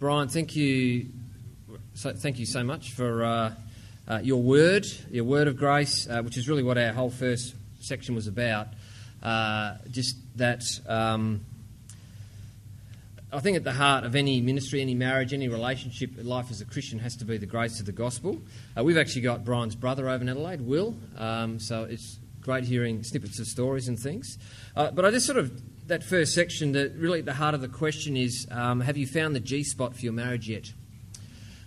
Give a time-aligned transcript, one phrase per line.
[0.00, 1.06] Brian, thank you.
[1.94, 3.54] So, thank you so much for uh,
[4.06, 7.56] uh, your word, your word of grace, uh, which is really what our whole first
[7.80, 8.68] section was about.
[9.20, 10.62] Uh, just that.
[10.86, 11.40] Um,
[13.32, 16.64] I think at the heart of any ministry, any marriage, any relationship, life as a
[16.64, 18.40] Christian has to be the grace of the gospel.
[18.78, 23.02] Uh, we've actually got Brian's brother over in Adelaide, Will, um, so it's great hearing
[23.02, 24.38] snippets of stories and things.
[24.76, 27.60] Uh, but I just sort of that first section, that really at the heart of
[27.60, 30.72] the question is um, Have you found the G spot for your marriage yet?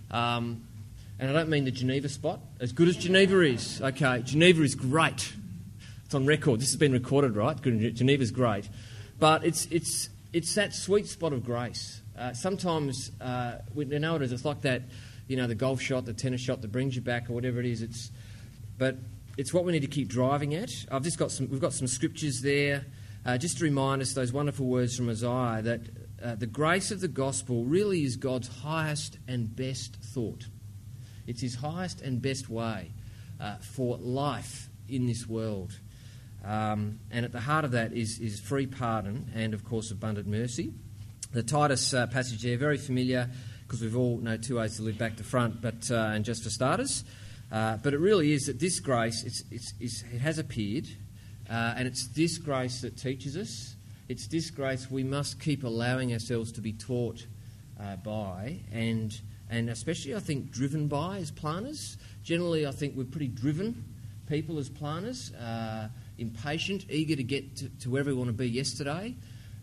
[0.09, 0.63] Um,
[1.19, 3.81] and I don't mean the Geneva spot, as good as Geneva is.
[3.81, 5.33] Okay, Geneva is great.
[6.05, 6.59] It's on record.
[6.59, 7.59] This has been recorded, right?
[7.61, 8.67] Geneva's great.
[9.19, 12.01] But it's, it's, it's that sweet spot of grace.
[12.17, 14.31] Uh, sometimes uh, we know it is.
[14.31, 14.81] It's like that,
[15.27, 17.65] you know, the golf shot, the tennis shot that brings you back, or whatever it
[17.65, 17.81] is.
[17.81, 18.11] It's,
[18.77, 18.97] but
[19.37, 20.71] it's what we need to keep driving at.
[20.91, 21.49] I've just got some.
[21.49, 22.85] We've got some scriptures there
[23.25, 25.81] uh, just to remind us those wonderful words from Isaiah that
[26.23, 30.47] uh, the grace of the gospel really is God's highest and best thought.
[31.27, 32.91] It's his highest and best way
[33.39, 35.79] uh, for life in this world.
[36.43, 40.27] Um, and at the heart of that is, is free pardon and, of course, abundant
[40.27, 40.73] mercy.
[41.33, 43.29] The Titus uh, passage there, very familiar
[43.71, 46.43] because we've all know two ways to live back to front, but uh, and just
[46.43, 47.05] for starters.
[47.49, 50.87] Uh, but it really is that this grace it's, it's, it's, it has appeared
[51.51, 53.75] uh, and it's this grace that teaches us.
[54.07, 57.27] It's this grace we must keep allowing ourselves to be taught
[57.79, 61.97] uh, by, and, and especially, I think, driven by as planters.
[62.23, 63.83] Generally, I think we're pretty driven
[64.29, 68.47] people as planters, uh, impatient, eager to get to, to, wherever we want to be
[68.47, 69.13] yesterday.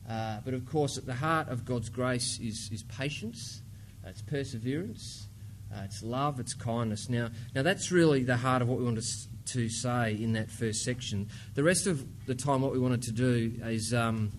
[0.07, 3.63] Uh, but of course, at the heart of God's grace is, is patience,
[4.05, 5.27] it's perseverance,
[5.75, 7.09] uh, it's love, it's kindness.
[7.09, 10.51] Now, now that's really the heart of what we want to to say in that
[10.51, 11.29] first section.
[11.55, 14.33] The rest of the time, what we wanted to do is, um,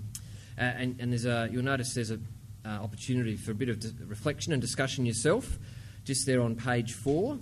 [0.58, 2.26] and, and, there's a, you'll notice there's an
[2.66, 5.58] uh, opportunity for a bit of reflection and discussion yourself,
[6.06, 7.40] just there on page four.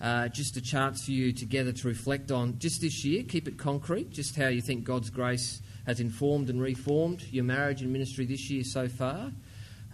[0.00, 3.56] Uh, just a chance for you together to reflect on just this year, keep it
[3.56, 8.26] concrete, just how you think God's grace has informed and reformed your marriage and ministry
[8.26, 9.32] this year so far.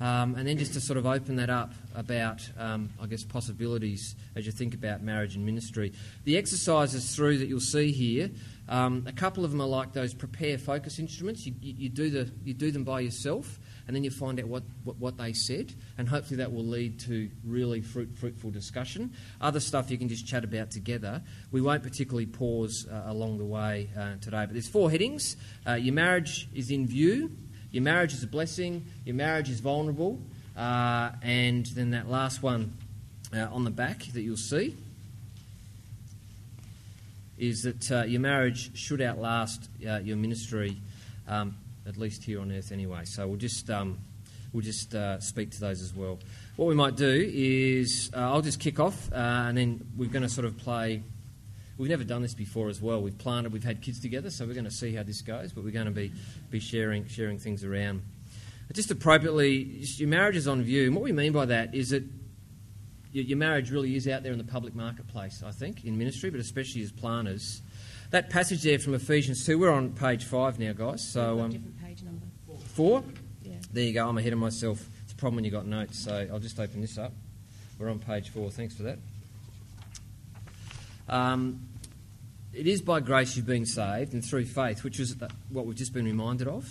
[0.00, 4.16] Um, and then just to sort of open that up about, um, I guess, possibilities
[4.34, 5.92] as you think about marriage and ministry.
[6.24, 8.30] The exercises through that you'll see here,
[8.70, 11.44] um, a couple of them are like those prepare focus instruments.
[11.44, 14.46] You, you, you, do the, you do them by yourself, and then you find out
[14.46, 19.12] what, what, what, they said, and hopefully that will lead to really fruit, fruitful discussion.
[19.40, 21.20] Other stuff you can just chat about together.
[21.50, 25.36] We won't particularly pause uh, along the way uh, today, but there's four headings.
[25.66, 27.36] Uh, your marriage is in view.
[27.72, 30.18] Your marriage is a blessing, your marriage is vulnerable,
[30.56, 32.72] uh, and then that last one
[33.32, 34.76] uh, on the back that you'll see
[37.38, 40.76] is that uh, your marriage should outlast uh, your ministry,
[41.28, 43.04] um, at least here on earth anyway.
[43.04, 43.98] So we'll just, um,
[44.52, 46.18] we'll just uh, speak to those as well.
[46.56, 50.28] What we might do is uh, I'll just kick off, and then we're going to
[50.28, 51.02] sort of play
[51.80, 53.00] We've never done this before as well.
[53.00, 55.64] We've planted, we've had kids together, so we're going to see how this goes, but
[55.64, 56.12] we're going to be,
[56.50, 58.02] be sharing, sharing things around.
[58.74, 60.84] Just appropriately, your marriage is on view.
[60.84, 62.04] And what we mean by that is that
[63.12, 66.38] your marriage really is out there in the public marketplace, I think, in ministry, but
[66.38, 67.62] especially as planters.
[68.10, 71.10] That passage there from Ephesians 2, we're on page 5 now, guys.
[71.10, 72.26] So, um, different page number.
[72.74, 73.02] 4?
[73.42, 73.54] Yeah.
[73.72, 74.86] There you go, I'm ahead of myself.
[75.04, 77.14] It's a problem when you've got notes, so I'll just open this up.
[77.78, 78.98] We're on page 4, thanks for that.
[81.08, 81.69] Um,
[82.52, 85.14] it is by grace you've been saved and through faith, which is
[85.50, 86.68] what we've just been reminded of.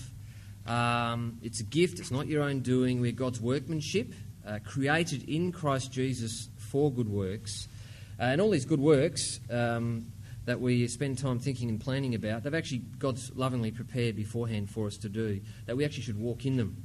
[0.67, 2.99] Um, it's a gift, it's not your own doing.
[2.99, 4.13] We're God's workmanship,
[4.45, 7.67] uh, created in Christ Jesus for good works.
[8.19, 10.11] Uh, and all these good works um,
[10.45, 14.87] that we spend time thinking and planning about, they've actually God's lovingly prepared beforehand for
[14.87, 16.83] us to do, that we actually should walk in them.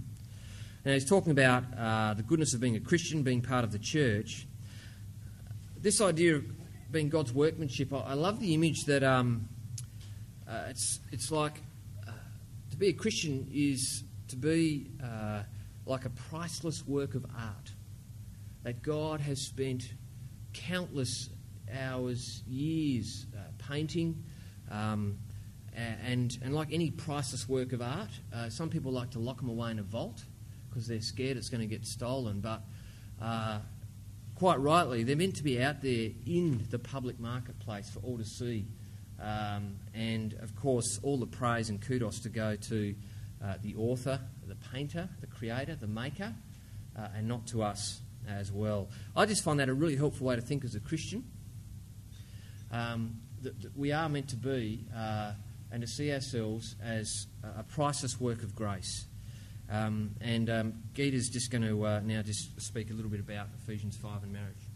[0.84, 3.78] Now, he's talking about uh, the goodness of being a Christian, being part of the
[3.78, 4.46] church.
[5.80, 6.44] This idea of
[6.94, 9.48] being God's workmanship, I, I love the image that um,
[10.48, 11.60] uh, it's, it's like
[12.06, 12.12] uh,
[12.70, 15.42] to be a Christian is to be uh,
[15.86, 17.72] like a priceless work of art
[18.62, 19.92] that God has spent
[20.52, 21.30] countless
[21.76, 24.22] hours, years uh, painting.
[24.70, 25.18] Um,
[25.74, 29.48] and, and like any priceless work of art, uh, some people like to lock them
[29.48, 30.22] away in a vault
[30.68, 32.38] because they're scared it's going to get stolen.
[32.38, 32.62] But
[33.20, 33.58] uh,
[34.34, 38.24] quite rightly, they're meant to be out there in the public marketplace for all to
[38.24, 38.66] see.
[39.20, 42.94] Um, and of course, all the praise and kudos to go to
[43.42, 46.34] uh, the author, the painter, the creator, the maker,
[46.98, 48.88] uh, and not to us as well.
[49.14, 51.24] I just find that a really helpful way to think as a Christian.
[52.72, 55.32] Um, that, that, we are meant to be uh,
[55.70, 59.06] and to see ourselves as a priceless work of grace.
[59.70, 63.48] Um, and um, Geetha's just going to uh, now just speak a little bit about
[63.62, 64.68] Ephesians 5 and marriage.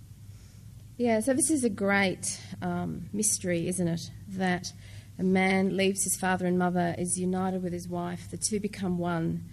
[0.97, 4.11] Yeah, so this is a great um, mystery, isn't it?
[4.31, 4.73] That
[5.19, 8.99] a man leaves his father and mother, is united with his wife, the two become
[8.99, 9.45] one.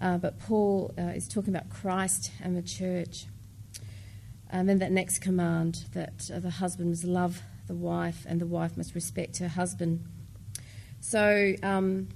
[0.00, 3.26] Uh, but Paul uh, is talking about Christ and the church.
[4.50, 8.46] And then that next command that uh, the husband must love the wife and the
[8.46, 10.04] wife must respect her husband.
[11.00, 12.08] So, um,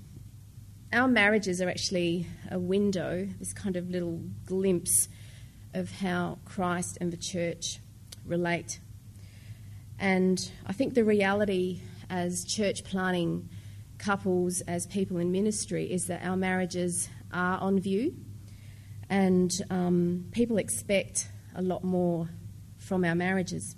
[0.93, 5.09] our marriages are actually a window, this kind of little glimpse
[5.73, 7.79] of how Christ and the church
[8.27, 8.81] relate.
[9.99, 13.49] And I think the reality as church planting
[13.99, 18.17] couples, as people in ministry, is that our marriages are on view
[19.09, 22.29] and um, people expect a lot more
[22.79, 23.77] from our marriages.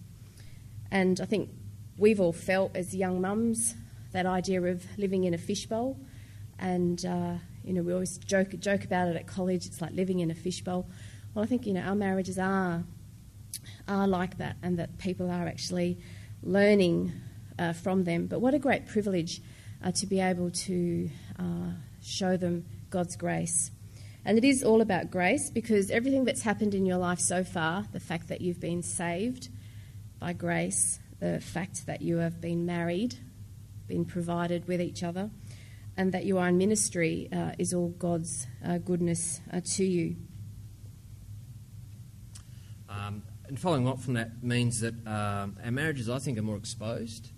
[0.90, 1.50] And I think
[1.96, 3.74] we've all felt as young mums
[4.12, 5.98] that idea of living in a fishbowl.
[6.62, 9.66] And, uh, you know, we always joke, joke about it at college.
[9.66, 10.86] It's like living in a fishbowl.
[11.34, 12.84] Well, I think, you know, our marriages are,
[13.88, 15.98] are like that and that people are actually
[16.40, 17.12] learning
[17.58, 18.26] uh, from them.
[18.26, 19.42] But what a great privilege
[19.84, 23.72] uh, to be able to uh, show them God's grace.
[24.24, 27.86] And it is all about grace because everything that's happened in your life so far,
[27.92, 29.48] the fact that you've been saved
[30.20, 33.16] by grace, the fact that you have been married,
[33.88, 35.28] been provided with each other,
[35.96, 40.16] and that you are in ministry uh, is all God's uh, goodness uh, to you.
[42.88, 46.56] Um, and following on from that means that um, our marriages, I think, are more
[46.56, 47.30] exposed.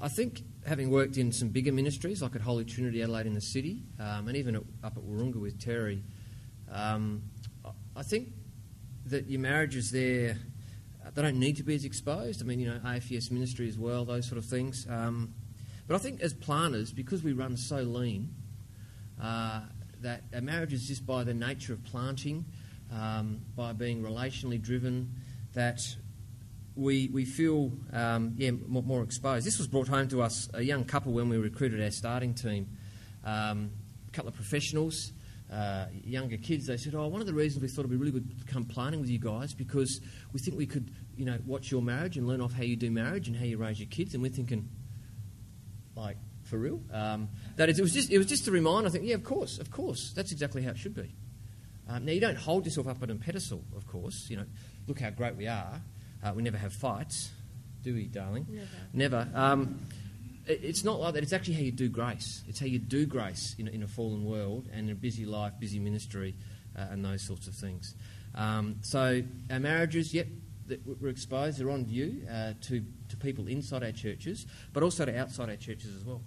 [0.00, 3.40] I think, having worked in some bigger ministries, like at Holy Trinity Adelaide in the
[3.40, 6.02] city, um, and even at, up at Wahroonga with Terry,
[6.70, 7.22] um,
[7.94, 8.28] I think
[9.06, 10.38] that your marriages there,
[11.14, 12.40] they don't need to be as exposed.
[12.40, 14.86] I mean, you know, AFES ministry as well, those sort of things.
[14.88, 15.34] Um,
[15.86, 18.34] but I think as planters, because we run so lean,
[19.20, 19.62] uh,
[20.02, 22.44] that marriage is just by the nature of planting,
[22.92, 25.14] um, by being relationally driven,
[25.54, 25.80] that
[26.74, 29.46] we, we feel um, yeah, more, more, exposed.
[29.46, 32.68] This was brought home to us, a young couple, when we recruited our starting team.
[33.24, 33.70] Um,
[34.08, 35.12] a couple of professionals,
[35.52, 38.12] uh, younger kids, they said, Oh, one of the reasons we thought it'd be really
[38.12, 40.00] good to come planning with you guys because
[40.32, 42.90] we think we could, you know, watch your marriage and learn off how you do
[42.90, 44.14] marriage and how you raise your kids.
[44.14, 44.68] And we're thinking,
[45.94, 46.80] like, for real?
[46.92, 48.88] Um, that is, it was just it was just a reminder.
[48.88, 51.14] I think, yeah, of course, of course, that's exactly how it should be.
[51.88, 54.26] Um, now you don't hold yourself up on a pedestal, of course.
[54.28, 54.46] You know,
[54.86, 55.80] look how great we are.
[56.22, 57.30] Uh, we never have fights,
[57.82, 58.46] do we, darling?
[58.92, 59.24] Never.
[59.24, 59.28] Never.
[59.34, 59.80] Um,
[60.46, 61.22] it, it's not like that.
[61.22, 62.42] It's actually how you do grace.
[62.48, 65.52] It's how you do grace in, in a fallen world and in a busy life,
[65.58, 66.34] busy ministry,
[66.76, 67.94] uh, and those sorts of things.
[68.34, 70.26] Um, so our marriages, yep,
[71.00, 71.58] we're exposed.
[71.58, 72.82] They're on view uh, to
[73.22, 76.20] people inside our churches, but also to outside our churches as well.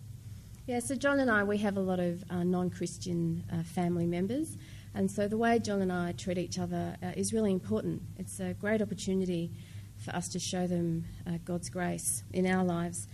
[0.67, 0.79] Yeah.
[0.79, 4.57] So John and I, we have a lot of uh, non-Christian uh, family members.
[4.95, 8.01] And so the way John and I treat each other uh, is really important.
[8.17, 9.51] It's a great opportunity
[9.97, 13.07] for us to show them uh, God's grace in our lives.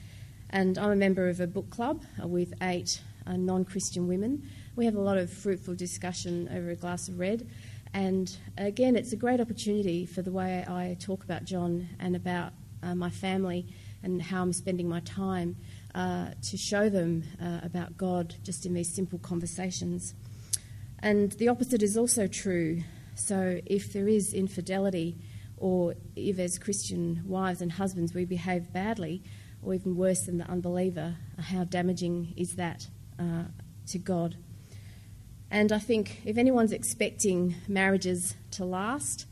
[0.51, 4.49] And I'm a member of a book club uh, with eight uh, non Christian women.
[4.75, 7.49] We have a lot of fruitful discussion over a glass of red.
[7.93, 12.53] And again, it's a great opportunity for the way I talk about John and about
[12.83, 13.67] uh, my family
[14.03, 15.55] and how I'm spending my time
[15.93, 20.13] uh, to show them uh, about God just in these simple conversations.
[20.99, 22.83] And the opposite is also true.
[23.15, 25.17] So if there is infidelity,
[25.57, 29.21] or if as Christian wives and husbands we behave badly,
[29.63, 32.87] or even worse than the unbeliever, how damaging is that
[33.19, 33.43] uh,
[33.87, 34.35] to God?
[35.51, 39.25] And I think if anyone's expecting marriages to last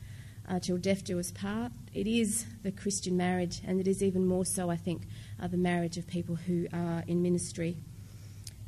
[0.49, 4.25] uh, till death do us part, it is the Christian marriage, and it is even
[4.25, 5.03] more so, I think,
[5.41, 7.77] uh, the marriage of people who are in ministry.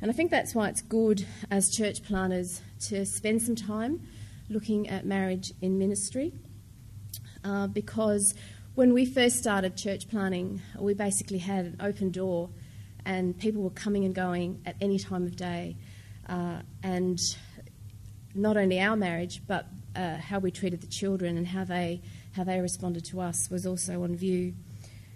[0.00, 4.00] And I think that's why it's good as church planters to spend some time
[4.48, 6.32] looking at marriage in ministry
[7.44, 8.34] uh, because
[8.74, 12.50] when we first started church planting, we basically had an open door
[13.04, 15.76] and people were coming and going at any time of day.
[16.28, 17.20] Uh, and
[18.34, 22.44] not only our marriage, but uh, how we treated the children and how they, how
[22.44, 24.54] they responded to us was also on view.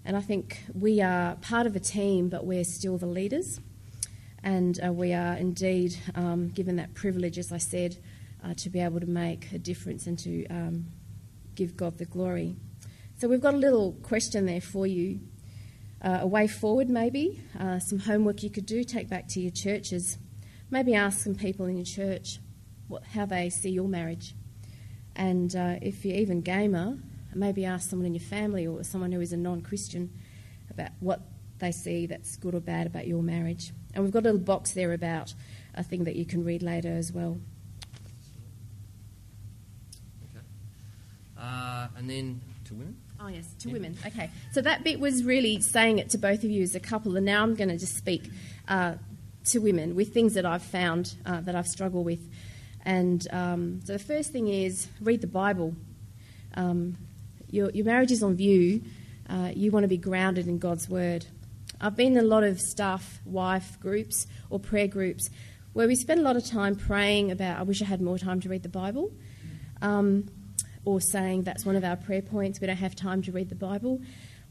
[0.05, 3.61] And I think we are part of a team, but we're still the leaders.
[4.43, 7.97] And uh, we are indeed um, given that privilege, as I said,
[8.45, 10.87] uh, to be able to make a difference and to um,
[11.55, 12.55] give God the glory.
[13.19, 15.21] So we've got a little question there for you.
[16.03, 19.51] Uh, a way forward, maybe, uh, some homework you could do, take back to your
[19.51, 20.19] churches.
[20.71, 22.39] Maybe ask some people in your church
[22.89, 24.35] what, how they see your marriage.
[25.17, 26.97] And uh, if you're even gamer,
[27.35, 30.11] maybe ask someone in your family or someone who is a non Christian
[30.71, 31.21] about what
[31.59, 33.73] they see that's good or bad about your marriage.
[33.95, 35.35] And we've got a little box there about
[35.75, 37.39] a thing that you can read later as well.
[40.31, 40.45] Okay.
[41.39, 42.97] Uh, and then to women?
[43.19, 43.75] Oh, yes, to yeah.
[43.75, 43.97] women.
[44.07, 44.31] Okay.
[44.53, 47.25] So that bit was really saying it to both of you as a couple, and
[47.25, 48.31] now I'm going to just speak
[48.69, 48.95] uh,
[49.47, 52.21] to women with things that I've found uh, that I've struggled with.
[52.87, 55.75] And um, so the first thing is read the Bible.
[56.55, 56.97] Um,
[57.51, 58.83] your, your marriage is on view.
[59.29, 61.27] Uh, you want to be grounded in God's Word.
[61.81, 65.31] I've been in a lot of staff, wife groups, or prayer groups
[65.73, 68.41] where we spend a lot of time praying about, I wish I had more time
[68.41, 69.13] to read the Bible.
[69.83, 70.29] Um,
[70.85, 73.57] or saying that's one of our prayer points, we don't have time to read the
[73.57, 74.01] Bible.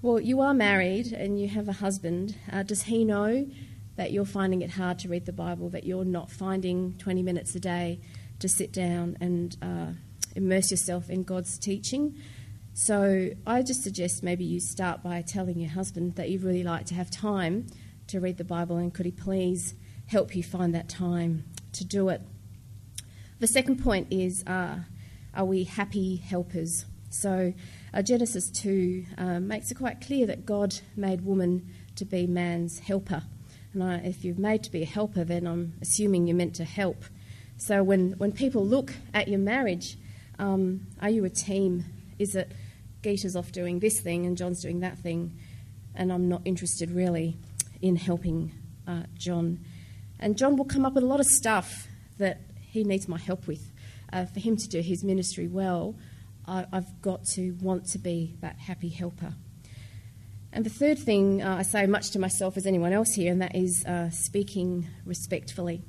[0.01, 2.35] Well, you are married and you have a husband.
[2.51, 3.47] Uh, does he know
[3.95, 7.55] that you're finding it hard to read the Bible, that you're not finding 20 minutes
[7.55, 7.99] a day
[8.39, 9.87] to sit down and uh,
[10.35, 12.15] immerse yourself in God's teaching?
[12.73, 16.85] So I just suggest maybe you start by telling your husband that you'd really like
[16.87, 17.67] to have time
[18.07, 19.75] to read the Bible and could he please
[20.07, 22.21] help you find that time to do it.
[23.39, 24.79] The second point is uh,
[25.33, 26.85] are we happy helpers?
[27.09, 27.53] So
[27.93, 32.79] uh, Genesis 2 um, makes it quite clear that God made woman to be man's
[32.79, 33.23] helper.
[33.73, 36.65] And I, if you're made to be a helper, then I'm assuming you're meant to
[36.65, 37.05] help.
[37.57, 39.97] So when, when people look at your marriage,
[40.39, 41.85] um, are you a team?
[42.19, 42.51] Is it
[43.01, 45.37] Geetha's off doing this thing and John's doing that thing,
[45.95, 47.37] and I'm not interested really
[47.81, 48.51] in helping
[48.87, 49.59] uh, John?
[50.19, 53.47] And John will come up with a lot of stuff that he needs my help
[53.47, 53.71] with.
[54.11, 55.95] Uh, for him to do his ministry well,
[56.47, 59.33] I, I've got to want to be that happy helper.
[60.53, 63.41] And the third thing uh, I say much to myself as anyone else here, and
[63.41, 65.81] that is uh, speaking respectfully.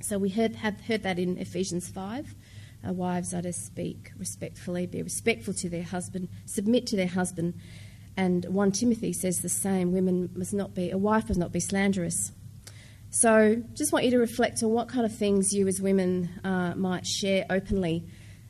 [0.00, 2.34] So we heard, have heard that in Ephesians 5.
[2.86, 7.54] Uh, wives are to speak respectfully, be respectful to their husband, submit to their husband.
[8.16, 11.60] And 1 Timothy says the same women must not be, a wife must not be
[11.60, 12.32] slanderous.
[13.10, 16.74] So just want you to reflect on what kind of things you as women uh,
[16.76, 18.04] might share openly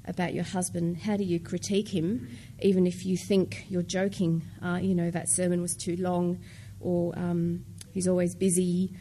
[0.05, 0.97] about your husband.
[0.99, 2.29] How do you critique him,
[2.61, 4.43] even if you think you're joking?
[4.63, 6.41] Uh, you know, that sermon was too long,
[6.81, 8.93] or um, he's always busy.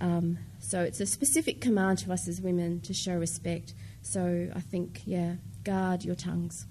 [0.00, 3.72] Um, so it's a specific command to us as women to show respect.
[4.02, 6.66] So I think, yeah, guard your tongues.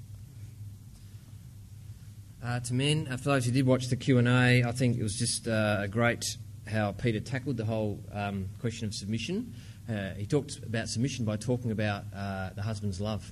[2.43, 4.97] Uh, to men, uh, for those who did watch the Q and A, I think
[4.97, 6.25] it was just uh, a great
[6.67, 9.53] how Peter tackled the whole um, question of submission.
[9.87, 13.31] Uh, he talked about submission by talking about uh, the husband's love,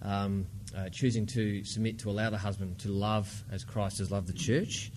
[0.00, 4.26] um, uh, choosing to submit to allow the husband to love as Christ has loved
[4.26, 4.90] the church.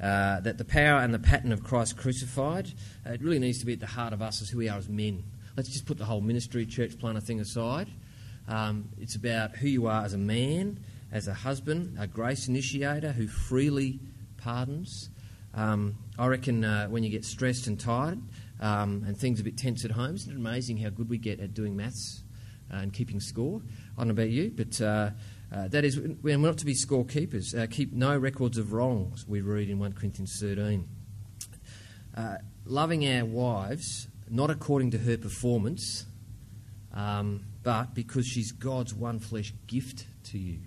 [0.00, 2.72] Uh, that the power and the pattern of Christ crucified,
[3.04, 4.78] uh, it really needs to be at the heart of us as who we are
[4.78, 5.24] as men.
[5.56, 7.88] Let's just put the whole ministry, church planter thing aside.
[8.46, 10.78] Um, it's about who you are as a man,
[11.10, 13.98] as a husband, a grace initiator who freely
[14.36, 15.10] pardons.
[15.52, 18.20] Um, I reckon uh, when you get stressed and tired
[18.60, 21.40] um, and things a bit tense at home, isn't it amazing how good we get
[21.40, 22.22] at doing maths
[22.72, 23.60] uh, and keeping score?
[23.96, 24.80] I don't know about you, but
[25.50, 27.58] uh, that is, we're not to be scorekeepers.
[27.58, 30.86] Uh, keep no records of wrongs, we read in 1 Corinthians 13.
[32.14, 32.36] Uh,
[32.66, 36.04] loving our wives, not according to her performance,
[36.92, 40.58] um, but because she's God's one flesh gift to you.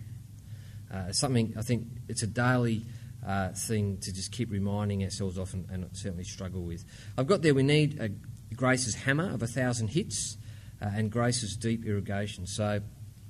[0.91, 2.85] Uh, something I think it's a daily
[3.25, 6.83] uh, thing to just keep reminding ourselves of and, and certainly struggle with.
[7.17, 8.09] I've got there, we need a
[8.55, 10.37] Grace's hammer of a thousand hits
[10.81, 12.47] uh, and Grace's deep irrigation.
[12.47, 12.81] So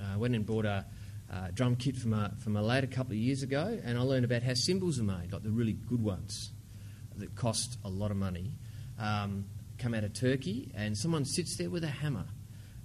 [0.02, 0.86] I went and bought a
[1.32, 4.02] uh, drum kit from a, from a lad a couple of years ago and I
[4.02, 6.52] learned about how cymbals are made, like the really good ones
[7.18, 8.54] that cost a lot of money,
[9.00, 9.46] um,
[9.78, 12.26] come out of Turkey and someone sits there with a hammer.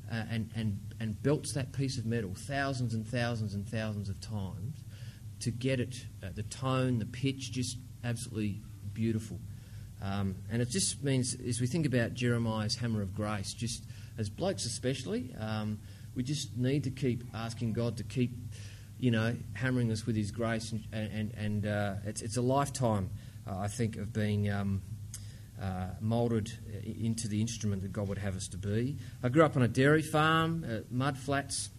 [0.09, 4.21] Uh, and, and, and belts that piece of metal thousands and thousands and thousands of
[4.21, 4.85] times
[5.41, 8.63] to get it, uh, the tone, the pitch, just absolutely
[8.93, 9.41] beautiful.
[10.01, 13.85] Um, and it just means, as we think about Jeremiah's hammer of grace, just
[14.19, 15.81] as blokes especially, um,
[16.17, 18.33] we just need to keep asking God to keep,
[18.99, 23.11] you know, hammering us with His grace, and and, and uh, it's it's a lifetime,
[23.47, 24.51] uh, I think, of being.
[24.51, 24.83] Um,
[25.59, 26.53] uh, moulded
[27.01, 28.99] into the instrument that God would have us to be.
[29.23, 31.71] I grew up on a dairy farm, uh, mud flats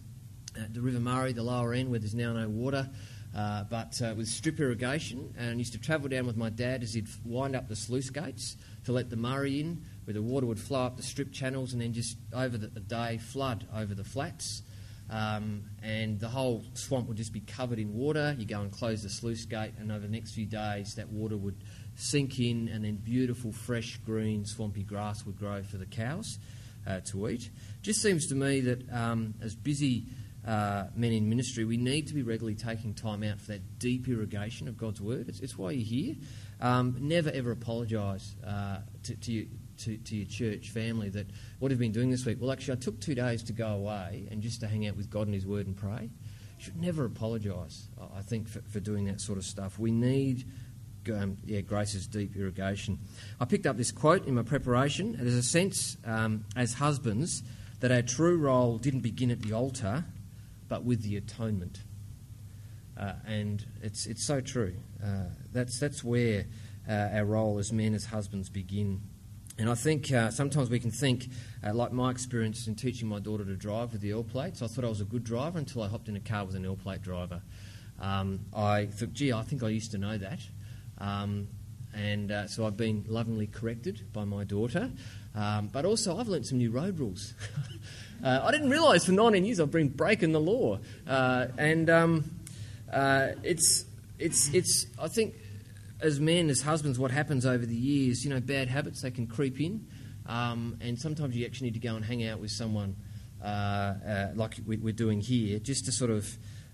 [0.60, 2.90] at the River Murray, the lower end, where there's now no water,
[3.36, 5.32] uh, but uh, with strip irrigation.
[5.38, 8.56] And used to travel down with my dad as he'd wind up the sluice gates
[8.84, 11.82] to let the Murray in, where the water would flow up the strip channels and
[11.82, 14.62] then just over the, the day flood over the flats.
[15.10, 18.34] Um, and the whole swamp would just be covered in water.
[18.38, 21.36] You go and close the sluice gate, and over the next few days, that water
[21.36, 21.62] would
[21.94, 26.38] sink in, and then beautiful, fresh, green, swampy grass would grow for the cows
[26.86, 27.50] uh, to eat.
[27.82, 30.06] Just seems to me that um, as busy
[30.46, 34.08] uh, men in ministry, we need to be regularly taking time out for that deep
[34.08, 35.28] irrigation of God's word.
[35.28, 36.14] It's, it's why you're here.
[36.62, 39.48] Um, never ever apologise uh, to, to, you,
[39.78, 41.26] to, to, your church family that
[41.58, 42.38] what have you been doing this week?
[42.40, 45.10] Well, actually, I took two days to go away and just to hang out with
[45.10, 46.10] God and His Word and pray.
[46.58, 49.78] should never apologise, I think, for, for doing that sort of stuff.
[49.78, 50.44] We need
[51.10, 52.98] um, yeah, grace's deep irrigation.
[53.40, 55.16] I picked up this quote in my preparation.
[55.18, 57.42] There's a sense um, as husbands
[57.80, 60.04] that our true role didn't begin at the altar,
[60.68, 61.80] but with the atonement.
[62.98, 64.74] Uh, and it's, it's so true.
[65.02, 66.46] Uh, that's, that's where
[66.88, 69.00] uh, our role as men, as husbands, begin.
[69.58, 71.26] And I think uh, sometimes we can think,
[71.66, 74.68] uh, like my experience in teaching my daughter to drive with the L plates, I
[74.68, 76.76] thought I was a good driver until I hopped in a car with an L
[76.76, 77.42] plate driver.
[78.00, 80.38] Um, I thought, gee, I think I used to know that.
[80.98, 81.48] Um,
[81.92, 84.92] and uh, so I've been lovingly corrected by my daughter.
[85.34, 87.34] Um, but also, I've learnt some new road rules.
[88.24, 90.78] uh, I didn't realise for 19 years I've been breaking the law.
[91.04, 92.30] Uh, and um,
[92.92, 93.84] uh, it's,
[94.20, 95.34] it's, it's, I think,
[96.00, 99.26] as men, as husbands, what happens over the years, you know, bad habits, they can
[99.26, 99.86] creep in.
[100.26, 102.96] Um, and sometimes you actually need to go and hang out with someone
[103.42, 106.28] uh, uh, like we're doing here, just to sort of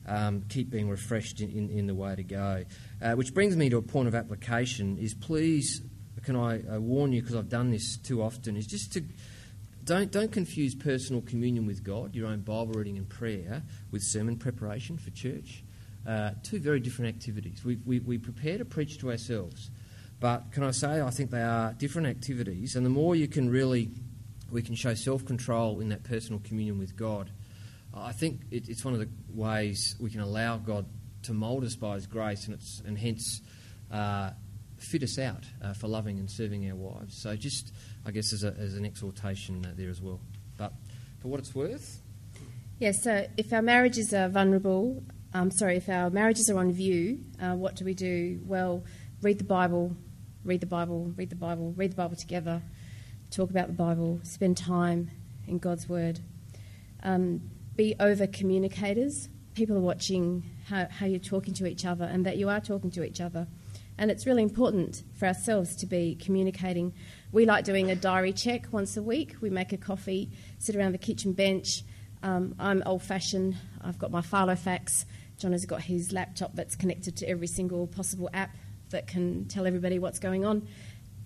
[0.06, 2.64] um, keep being refreshed in, in, in, the way to go.
[3.00, 5.82] Uh, which brings me to a point of application is please,
[6.22, 9.04] can I uh, warn you, because I've done this too often, is just to
[9.84, 14.36] don't, don't confuse personal communion with God, your own Bible reading and prayer, with sermon
[14.36, 15.63] preparation for church.
[16.06, 17.64] Uh, two very different activities.
[17.64, 19.70] We, we, we prepare to preach to ourselves,
[20.20, 23.48] but can I say, I think they are different activities, and the more you can
[23.48, 23.90] really,
[24.50, 27.30] we can show self control in that personal communion with God
[27.96, 30.86] I think it, it's one of the ways we can allow God
[31.24, 33.40] to mould us by His grace and, and hence
[33.90, 34.30] uh,
[34.78, 37.16] fit us out uh, for loving and serving our wives.
[37.16, 37.72] So, just
[38.04, 40.20] I guess as, a, as an exhortation uh, there as well.
[40.56, 40.72] But
[41.20, 42.00] for what it's worth.
[42.80, 45.02] Yes, so if our marriages are vulnerable,
[45.34, 48.40] um, sorry, if our marriages are on view, uh, what do we do?
[48.46, 48.84] Well,
[49.20, 49.96] read the Bible,
[50.44, 52.62] read the Bible, read the Bible, read the Bible together,
[53.32, 55.10] talk about the Bible, spend time
[55.48, 56.20] in God's Word.
[57.02, 59.28] Um, be over communicators.
[59.54, 62.92] People are watching how, how you're talking to each other and that you are talking
[62.92, 63.48] to each other.
[63.98, 66.92] And it's really important for ourselves to be communicating.
[67.32, 69.34] We like doing a diary check once a week.
[69.40, 71.82] We make a coffee, sit around the kitchen bench.
[72.22, 73.56] Um, I'm old fashioned.
[73.82, 75.04] I've got my Filofax.
[75.38, 78.54] John has got his laptop that's connected to every single possible app
[78.90, 80.66] that can tell everybody what's going on.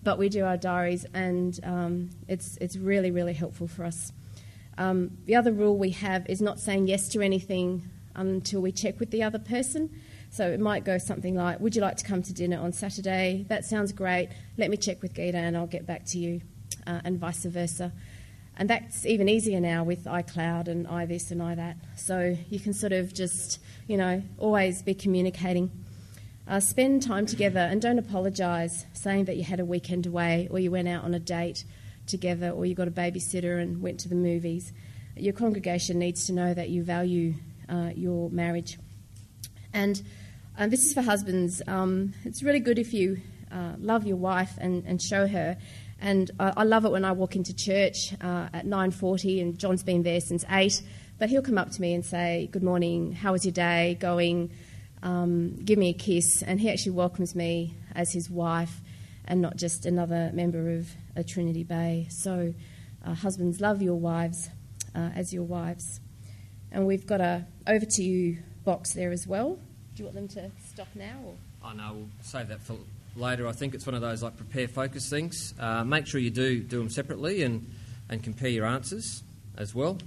[0.02, 4.12] But we do our diaries, and um, it's, it's really, really helpful for us.
[4.78, 7.82] Um, the other rule we have is not saying yes to anything
[8.14, 9.90] until we check with the other person.
[10.30, 13.44] So it might go something like, Would you like to come to dinner on Saturday?
[13.48, 14.28] That sounds great.
[14.56, 16.42] Let me check with Geetha and I'll get back to you,
[16.86, 17.92] uh, and vice versa.
[18.58, 21.76] And that's even easier now with iCloud and iThis and iThat.
[21.96, 25.70] So you can sort of just, you know, always be communicating.
[26.48, 30.58] Uh, spend time together and don't apologise saying that you had a weekend away or
[30.58, 31.62] you went out on a date
[32.06, 34.72] together or you got a babysitter and went to the movies.
[35.16, 37.34] Your congregation needs to know that you value
[37.68, 38.76] uh, your marriage.
[39.72, 40.02] And
[40.58, 41.62] uh, this is for husbands.
[41.68, 43.20] Um, it's really good if you
[43.52, 45.56] uh, love your wife and, and show her.
[46.00, 50.02] And I love it when I walk into church uh, at 9:40, and John's been
[50.04, 50.80] there since eight.
[51.18, 53.12] But he'll come up to me and say, "Good morning.
[53.12, 54.50] How was your day going?"
[55.02, 58.80] Um, give me a kiss, and he actually welcomes me as his wife
[59.28, 62.06] and not just another member of a Trinity Bay.
[62.10, 62.54] So,
[63.04, 64.48] uh, husbands, love your wives
[64.94, 66.00] uh, as your wives.
[66.72, 69.58] And we've got a over to you box there as well.
[69.94, 71.20] Do you want them to stop now?
[71.24, 71.34] Or?
[71.62, 72.76] Oh no, we'll save that for
[73.18, 73.46] later.
[73.46, 75.54] I think it's one of those like prepare focus things.
[75.58, 77.70] Uh, make sure you do do them separately and
[78.08, 79.22] and compare your answers
[79.56, 79.98] as well.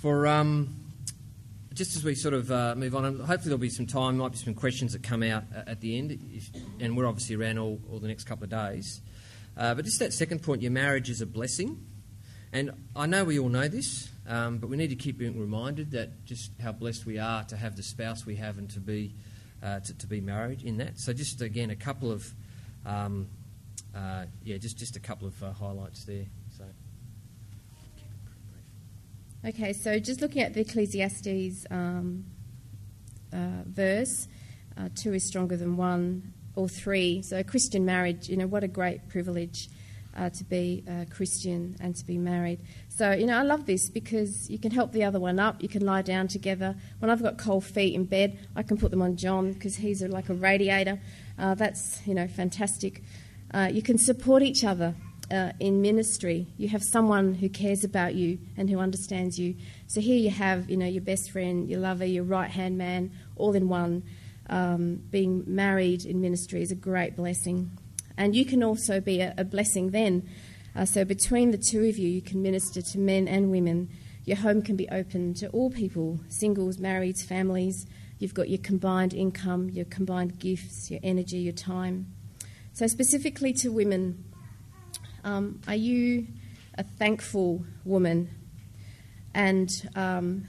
[0.00, 0.74] For um,
[1.74, 4.38] just as we sort of uh, move on, hopefully there'll be some time, might be
[4.38, 7.98] some questions that come out at the end, if, and we're obviously around all, all
[7.98, 9.00] the next couple of days.
[9.56, 11.86] Uh, but just that second point, your marriage is a blessing.
[12.52, 15.92] And I know we all know this, um, but we need to keep being reminded
[15.92, 19.14] that just how blessed we are to have the spouse we have and to be,
[19.62, 20.98] uh, to, to, be married in that.
[20.98, 22.26] So just again, a couple of,
[22.84, 23.28] um,
[23.94, 26.26] uh, yeah, just, just a couple of uh, highlights there.
[26.56, 26.64] So.
[29.44, 32.24] Okay, so just looking at the Ecclesiastes um,
[33.32, 34.28] uh, verse,
[34.76, 37.22] uh, two is stronger than one, or three.
[37.22, 39.68] So, Christian marriage, you know, what a great privilege
[40.16, 42.60] uh, to be a Christian and to be married.
[42.88, 45.62] So, you know, I love this because you can help the other one up.
[45.62, 46.76] You can lie down together.
[46.98, 50.02] When I've got cold feet in bed, I can put them on John because he's
[50.02, 51.00] like a radiator.
[51.38, 53.02] Uh, that's, you know, fantastic.
[53.52, 54.94] Uh, you can support each other
[55.30, 56.46] uh, in ministry.
[56.58, 59.56] You have someone who cares about you and who understands you.
[59.86, 63.12] So here you have, you know, your best friend, your lover, your right hand man,
[63.36, 64.02] all in one.
[64.50, 67.70] Um, being married in ministry is a great blessing,
[68.16, 70.28] and you can also be a, a blessing then.
[70.74, 73.88] Uh, so between the two of you, you can minister to men and women.
[74.24, 77.86] Your home can be open to all people singles, marrieds, families.
[78.18, 82.06] You've got your combined income, your combined gifts, your energy, your time.
[82.72, 84.24] So, specifically to women,
[85.24, 86.28] um, are you
[86.78, 88.30] a thankful woman?
[89.34, 90.44] And um,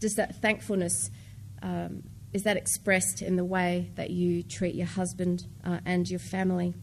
[0.00, 1.10] does that thankfulness
[1.62, 2.02] um,
[2.36, 6.74] is that expressed in the way that you treat your husband uh, and your family?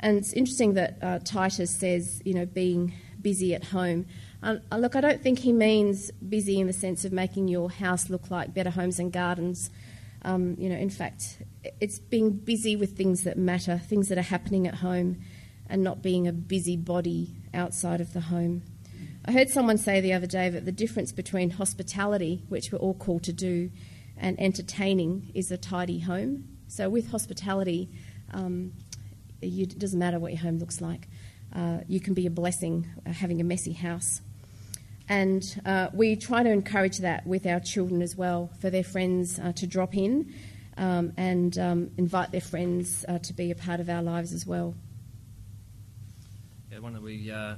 [0.00, 2.92] And it's interesting that uh, Titus says, you know, being
[3.22, 4.06] busy at home.
[4.42, 8.10] Uh, look, I don't think he means busy in the sense of making your house
[8.10, 9.70] look like better homes and gardens.
[10.22, 11.40] Um, you know, in fact,
[11.80, 15.18] it's being busy with things that matter, things that are happening at home,
[15.68, 18.62] and not being a busybody outside of the home.
[19.24, 22.94] I heard someone say the other day that the difference between hospitality, which we're all
[22.94, 23.70] called to do,
[24.18, 26.48] and entertaining is a tidy home.
[26.68, 27.88] So, with hospitality,
[28.32, 28.72] um,
[29.40, 31.08] you, it doesn't matter what your home looks like.
[31.54, 34.20] Uh, you can be a blessing uh, having a messy house.
[35.08, 39.38] And uh, we try to encourage that with our children as well, for their friends
[39.38, 40.34] uh, to drop in
[40.76, 44.46] um, and um, invite their friends uh, to be a part of our lives as
[44.46, 44.74] well.
[46.70, 47.54] Yeah, one of we uh,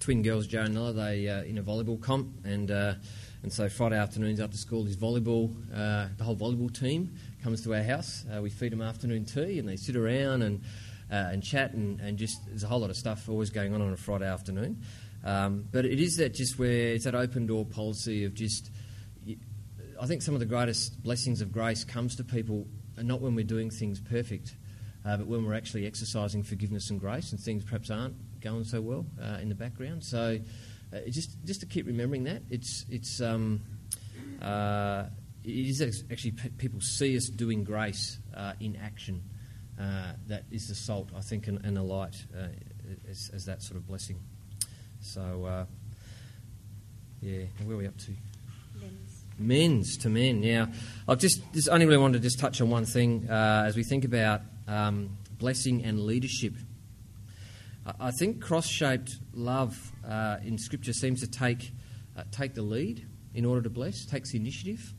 [0.00, 2.70] twin girls, Joe and Nella, they in a volleyball comp, and
[3.42, 5.50] and so Friday afternoons after school is volleyball.
[5.72, 8.24] Uh, the whole volleyball team comes to our house.
[8.34, 10.62] Uh, we feed them afternoon tea, and they sit around and
[11.10, 13.80] uh, and chat, and, and just there's a whole lot of stuff always going on
[13.80, 14.82] on a Friday afternoon.
[15.24, 18.70] Um, but it is that just where it's that open door policy of just.
[20.00, 23.44] I think some of the greatest blessings of grace comes to people not when we're
[23.44, 24.56] doing things perfect,
[25.04, 28.80] uh, but when we're actually exercising forgiveness and grace, and things perhaps aren't going so
[28.80, 30.04] well uh, in the background.
[30.04, 30.38] So,
[30.92, 33.60] uh, just just to keep remembering that it's it's um,
[34.42, 35.04] uh,
[35.44, 39.22] it is actually p- people see us doing grace uh, in action.
[39.80, 42.48] Uh, that is the salt, I think, and, and the light uh,
[43.08, 44.20] as, as, that sort of blessing.
[45.00, 45.66] So,
[47.22, 48.12] yeah, where are we up to?
[48.78, 49.24] Men's.
[49.38, 50.42] Men's to men.
[50.42, 50.68] Now,
[51.08, 54.04] I've just, just only really wanted to just touch on one thing as we think
[54.04, 56.52] about um, blessing and leadership
[57.98, 61.72] I think cross shaped love uh, in Scripture seems to take,
[62.16, 64.94] uh, take the lead in order to bless, takes the initiative.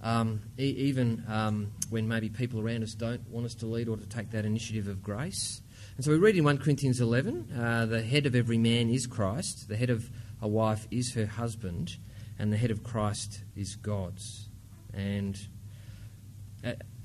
[0.00, 3.96] Um, e- even um, when maybe people around us don't want us to lead or
[3.96, 5.60] to take that initiative of grace.
[5.96, 9.06] And so we read in 1 Corinthians 11 uh, the head of every man is
[9.06, 11.98] Christ, the head of a wife is her husband,
[12.38, 14.48] and the head of Christ is God's.
[14.94, 15.38] And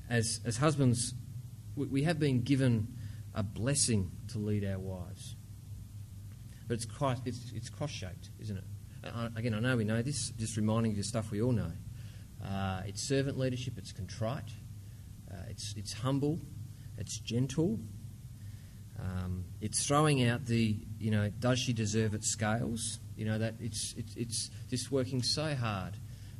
[0.08, 1.14] as, as husbands,
[1.76, 2.88] we have been given
[3.34, 5.36] a blessing to lead our wives.
[6.66, 8.64] But it's, cross, it's, it's cross-shaped, isn't it?
[9.04, 11.72] Uh, again, I know we know this, just reminding you of stuff we all know.
[12.44, 14.50] Uh, it's servant leadership, it's contrite,
[15.30, 16.38] uh, it's, it's humble,
[16.96, 17.80] it's gentle,
[19.00, 22.98] um, it's throwing out the, you know, does she deserve it scales?
[23.16, 25.96] You know, that it's, it's, it's just working so hard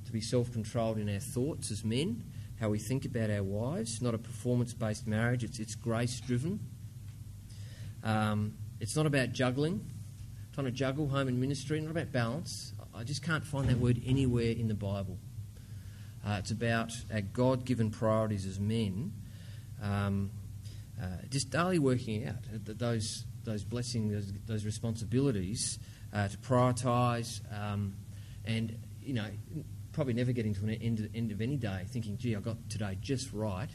[0.07, 2.24] to be self controlled in our thoughts as men,
[2.61, 6.61] how we think about our wives, not a performance based marriage, it's, it's grace driven.
[8.09, 9.85] Um, it's not about juggling,
[10.55, 12.73] trying to juggle home and ministry, not about balance.
[12.94, 15.18] I just can't find that word anywhere in the Bible.
[16.27, 19.12] Uh, it's about our God given priorities as men,
[19.83, 20.31] um,
[20.99, 25.79] uh, just daily working out those, those blessings, those, those responsibilities
[26.14, 27.94] uh, to prioritise um,
[28.47, 29.29] and, you know,
[29.92, 32.97] probably never getting to an end, end of any day thinking, gee, I got today
[33.03, 33.68] just right.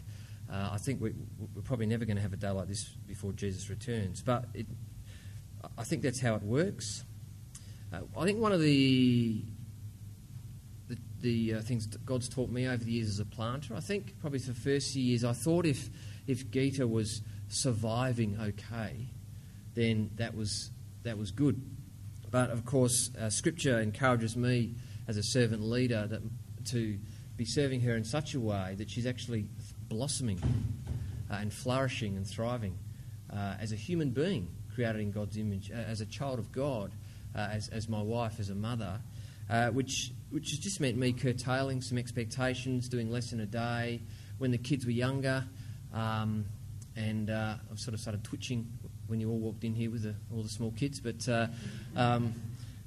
[0.53, 3.31] Uh, I think we, are probably never going to have a day like this before
[3.33, 4.21] Jesus returns.
[4.21, 4.67] But it,
[5.77, 7.03] I think that's how it works.
[7.91, 9.43] Uh, I think one of the
[10.89, 14.19] the, the uh, things God's taught me over the years as a planter, I think
[14.19, 15.89] probably for the first few years, I thought if
[16.27, 19.07] if Geetha was surviving okay,
[19.73, 20.69] then that was
[21.01, 21.59] that was good.
[22.29, 24.75] But of course, uh, Scripture encourages me
[25.07, 26.21] as a servant leader that,
[26.65, 26.99] to
[27.37, 29.47] be serving her in such a way that she's actually
[29.93, 30.41] blossoming
[31.29, 32.75] uh, and flourishing and thriving
[33.31, 36.91] uh, as a human being created in God's image, uh, as a child of God,
[37.35, 38.99] uh, as, as my wife, as a mother,
[39.49, 44.01] uh, which, which has just meant me curtailing some expectations, doing less in a day.
[44.39, 45.45] When the kids were younger,
[45.93, 46.45] um,
[46.95, 48.67] and I've sort of started twitching
[49.07, 51.27] when you all walked in here with the, all the small kids, but,
[51.95, 52.33] um,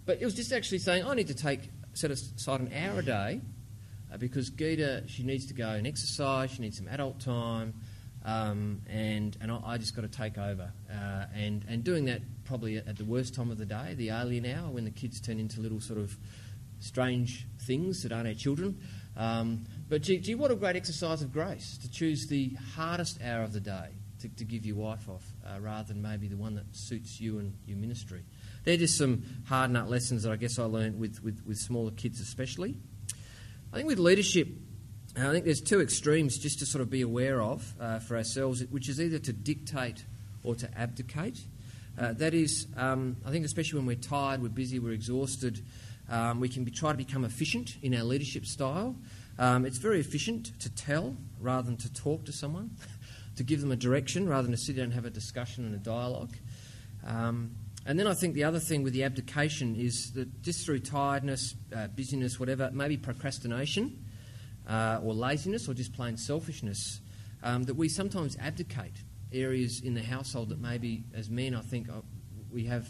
[0.05, 1.61] but it was just actually saying, I need to take
[1.95, 3.41] set aside an hour a day
[4.13, 7.75] uh, because Geetha, she needs to go and exercise, she needs some adult time,
[8.25, 10.73] um, and, and I, I, just got to take over.
[10.91, 14.47] Uh, and, and doing that probably at, the worst time of the day, the alien
[14.47, 16.17] hour, when the kids turn into little sort of
[16.81, 18.81] strange things that aren't our children.
[19.17, 23.43] Um, but gee, gee, what a great exercise of grace to choose the hardest hour
[23.43, 23.91] of the day
[24.21, 27.39] to, to give your wife off uh, rather than maybe the one that suits you
[27.39, 28.25] and your ministry.
[28.65, 31.93] they're just some hard nut lessons that I guess I learned with, with, with smaller
[31.93, 32.77] kids, especially.
[33.73, 34.49] I think with leadership,
[35.17, 38.65] I think there's two extremes just to sort of be aware of uh, for ourselves,
[38.71, 40.05] which is either to dictate
[40.45, 41.41] or to abdicate.
[41.99, 45.65] Uh, that is, um, I think, especially when we're tired, we're busy, we're exhausted,
[46.09, 48.95] um, we can be, try to become efficient in our leadership style.
[49.39, 52.71] Um, it's very efficient to tell rather than to talk to someone,
[53.37, 55.75] to give them a direction rather than to sit down and have a discussion and
[55.75, 56.35] a dialogue.
[57.07, 57.51] Um,
[57.87, 61.55] and then I think the other thing with the abdication is that just through tiredness,
[61.75, 64.05] uh, busyness, whatever, maybe procrastination
[64.69, 67.01] uh, or laziness or just plain selfishness,
[67.45, 71.89] um, that we sometimes abdicate areas in the household that maybe as men I think
[71.89, 72.01] uh,
[72.53, 72.89] we have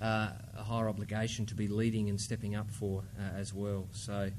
[0.00, 3.88] uh, a higher obligation to be leading and stepping up for uh, as well.
[3.92, 4.30] So,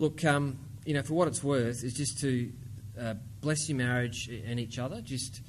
[0.00, 2.50] look, um, you know, for what it's worth, is just to
[3.00, 5.00] uh, bless your marriage and each other.
[5.00, 5.42] Just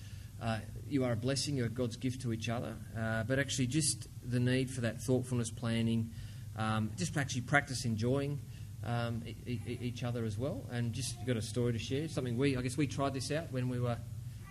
[0.87, 2.75] you are a blessing, you're God's gift to each other.
[2.97, 6.11] Uh, but actually, just the need for that thoughtfulness, planning,
[6.57, 8.39] um, just actually practice enjoying.
[8.83, 12.07] Um, e- e- each other as well, and just got a story to share.
[12.07, 13.97] Something we, I guess, we tried this out when we were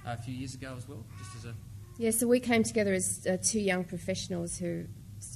[0.04, 1.54] a few years ago as well, just as a
[1.98, 2.10] yeah.
[2.10, 4.86] So we came together as uh, two young professionals who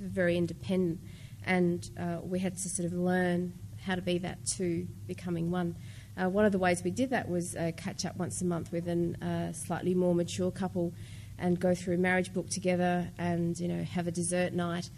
[0.01, 0.99] were very independent,
[1.47, 3.53] and uh, we had to sort of learn
[3.85, 5.77] how to be that two becoming one.
[6.19, 8.73] Uh, one of the ways we did that was uh, catch up once a month
[8.73, 10.93] with a uh, slightly more mature couple
[11.39, 14.91] and go through a marriage book together and you know have a dessert night.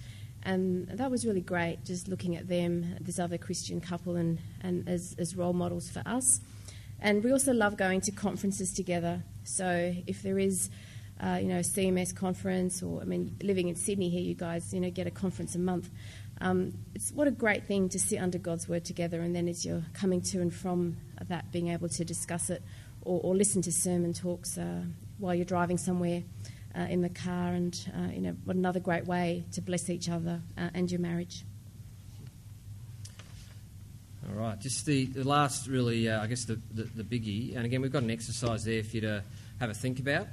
[0.42, 4.88] And that was really great just looking at them this other christian couple and, and
[4.88, 6.40] as, as role models for us.
[7.02, 9.22] And we also love going to conferences together.
[9.44, 10.70] So if there is
[11.22, 14.72] uh, you know a cms conference or i mean living in sydney here you guys
[14.72, 15.90] you know get a conference a month.
[16.40, 19.66] Um, it's what a great thing to sit under God's word together, and then as
[19.66, 20.96] you're coming to and from
[21.28, 22.62] that, being able to discuss it
[23.02, 24.82] or, or listen to sermon talks uh,
[25.18, 26.22] while you're driving somewhere
[26.76, 30.08] uh, in the car, and uh, you know what another great way to bless each
[30.08, 31.44] other uh, and your marriage.
[34.28, 37.64] All right, just the, the last really, uh, I guess the, the, the, biggie, and
[37.64, 39.24] again we've got an exercise there for you to
[39.58, 40.28] have a think about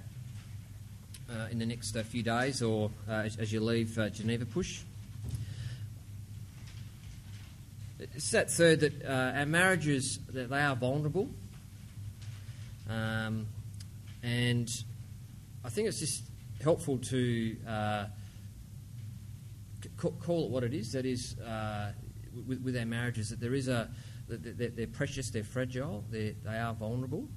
[1.31, 4.81] uh, in the next few days or as, as, you leave Geneva Push.
[7.99, 11.29] It's that third that uh, our marriages that they are vulnerable,
[12.87, 13.47] um,
[14.21, 14.69] and
[15.65, 16.23] I think it's just
[16.61, 18.05] helpful to uh,
[19.97, 20.91] call it what it is.
[20.91, 21.91] That is, uh,
[22.47, 23.89] with, with, our marriages, that there is a
[24.27, 27.27] that they're precious, they're fragile, they're, they are vulnerable.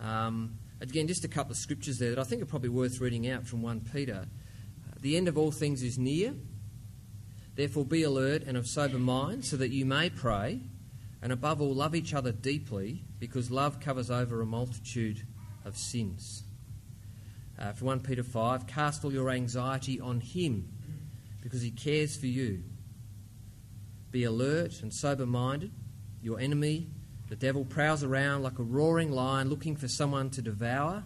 [0.00, 3.28] Um, again, just a couple of scriptures there that I think are probably worth reading
[3.28, 4.24] out from 1 Peter.
[5.02, 6.34] The end of all things is near.
[7.60, 10.62] Therefore, be alert and of sober mind, so that you may pray,
[11.20, 15.26] and above all, love each other deeply, because love covers over a multitude
[15.66, 16.42] of sins.
[17.58, 20.70] Uh, from 1 Peter 5, cast all your anxiety on Him,
[21.42, 22.62] because He cares for you.
[24.10, 25.70] Be alert and sober minded.
[26.22, 26.86] Your enemy,
[27.28, 31.04] the devil, prowls around like a roaring lion looking for someone to devour.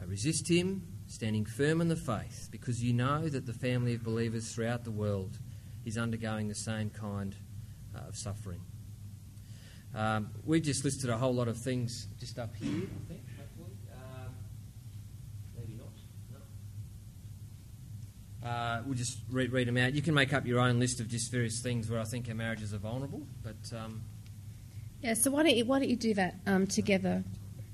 [0.00, 4.04] Uh, resist him, standing firm in the faith, because you know that the family of
[4.04, 5.36] believers throughout the world
[5.88, 7.34] is undergoing the same kind
[7.96, 8.60] uh, of suffering.
[9.94, 13.76] Um, we've just listed a whole lot of things just up here, I think, hopefully.
[13.92, 14.34] Um,
[15.56, 15.88] maybe not.
[18.42, 18.48] No.
[18.48, 19.94] Uh, we'll just read, read, them out.
[19.94, 22.34] You can make up your own list of just various things where I think our
[22.34, 23.76] marriages are vulnerable, but.
[23.76, 24.02] Um,
[25.02, 27.24] yeah, so why don't you, why don't you do that um, together?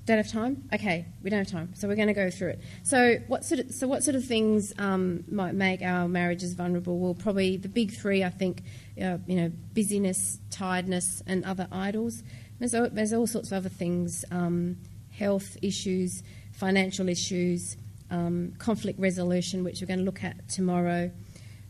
[0.06, 0.68] Don't have time?
[0.74, 2.60] Okay, we don't have time, so we're going to go through it.
[2.82, 6.98] So, what sort of so what sort of things um, might make our marriages vulnerable?
[6.98, 8.62] Well, probably the big three, I think.
[9.00, 12.22] Uh, you know, busyness, tiredness, and other idols.
[12.58, 14.76] There's, there's all sorts of other things: um,
[15.10, 17.78] health issues, financial issues,
[18.10, 21.10] um, conflict resolution, which we're going to look at tomorrow.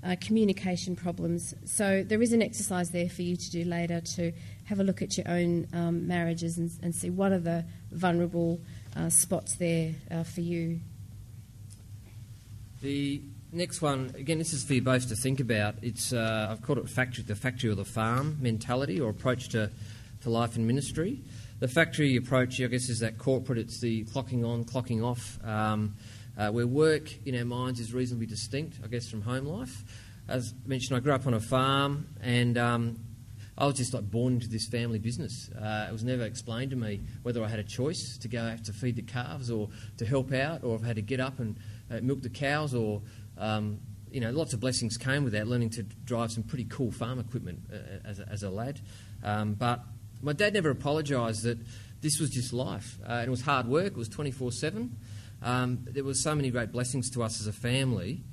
[0.02, 1.54] Uh, communication problems.
[1.64, 4.32] So there is an exercise there for you to do later to
[4.64, 7.64] have a look at your own um, marriages and, and, see what are the
[7.94, 8.60] vulnerable
[8.96, 10.80] uh, spots there uh, for you.
[12.82, 15.76] The next one, again, this is for you both to think about.
[15.82, 19.70] It's uh, I've called it factory, the factory or the farm mentality or approach to,
[20.22, 21.22] to life and ministry.
[21.60, 23.58] The factory approach, I guess, is that corporate.
[23.58, 25.94] It's the clocking on, clocking off, um,
[26.36, 29.82] uh, where work in our minds is reasonably distinct, I guess, from home life.
[30.28, 32.98] As mentioned, I grew up on a farm, and um,
[33.56, 35.48] I was just like born into this family business.
[35.50, 38.64] Uh, it was never explained to me whether I had a choice to go out
[38.64, 41.38] to feed the calves or to help out, or if I had to get up
[41.38, 41.56] and
[41.90, 43.02] uh, milk the cows, or
[43.38, 43.78] um,
[44.10, 45.46] you know, lots of blessings came with that.
[45.46, 48.80] Learning to drive some pretty cool farm equipment uh, as, a, as a lad,
[49.22, 49.80] um, but
[50.20, 51.58] my dad never apologised that
[52.00, 52.98] this was just life.
[53.06, 53.92] Uh, it was hard work.
[53.92, 54.96] It was twenty four seven.
[55.42, 58.24] Um, there was so many great blessings to us as a family.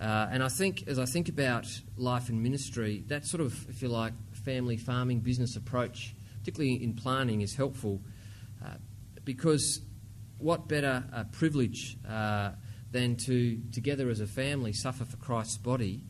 [0.00, 1.66] Uh, and I think, as I think about
[1.98, 6.94] life and ministry, that sort of, if you like, family farming business approach, particularly in
[6.94, 8.00] planning, is helpful
[8.64, 8.74] uh,
[9.24, 9.80] because
[10.38, 12.50] what better uh, privilege uh,
[12.90, 16.02] than to, together as a family, suffer for Christ's body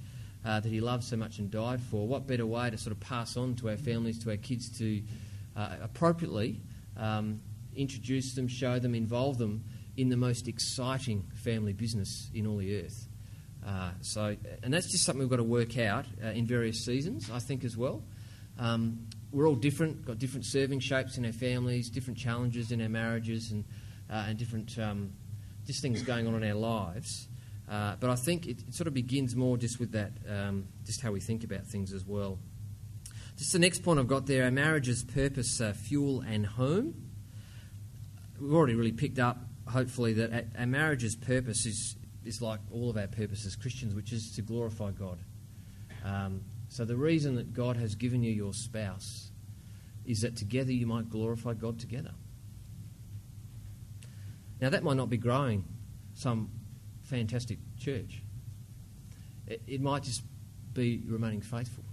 [0.45, 2.07] uh, that He loved so much and died for?
[2.07, 5.03] What better way to sort of pass on to our families, to our kids, to
[5.57, 6.61] uh, appropriately
[6.97, 7.41] um,
[7.75, 9.65] introduce them, show them, involve them
[9.97, 13.09] in the most exciting family business in all the earth?
[13.67, 17.31] Uh, so, and that's just something we've got to work out uh, in various seasons,
[17.31, 18.03] I think, as well.
[18.61, 22.91] Um, we're all different, got different serving shapes in our families, different challenges in our
[22.91, 23.65] marriages, and,
[24.11, 25.13] uh, and different um,
[25.67, 27.29] just things going on in our lives.
[27.71, 31.01] Uh, but I think it, it, sort of begins more just with that, um, just
[31.01, 32.39] how we think about things as well.
[33.39, 36.95] Just the next point I've got there our marriage's purpose, uh, fuel, and home.
[38.39, 41.97] We've already really picked up, hopefully, that our marriage's purpose is,
[42.27, 45.19] is like all of our purpose as Christians, which is to glorify God.
[46.05, 49.33] Um, so the reason that God has given you your spouse
[50.07, 52.13] is that together you might glorify God together.
[54.61, 55.65] Now, that might not be growing
[56.15, 56.49] some
[57.03, 58.23] fantastic church,
[59.49, 60.23] it, it might just
[60.73, 61.85] be remaining faithful.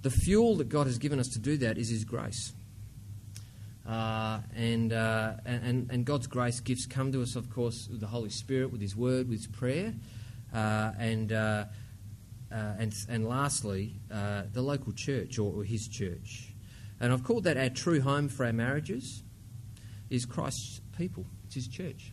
[0.00, 2.54] The fuel that God has given us to do that is His grace.
[3.86, 8.06] Uh, and, uh, and, and God's grace gifts come to us, of course, with the
[8.06, 9.92] Holy Spirit, with His Word, with His prayer,
[10.52, 11.64] and, uh,
[12.50, 16.54] uh, and, and lastly, uh, the local church or, or, His church.
[17.00, 19.22] And I've called that our true home for our marriages
[20.10, 22.12] is Christ's people, it's His church.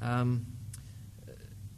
[0.00, 0.46] Um,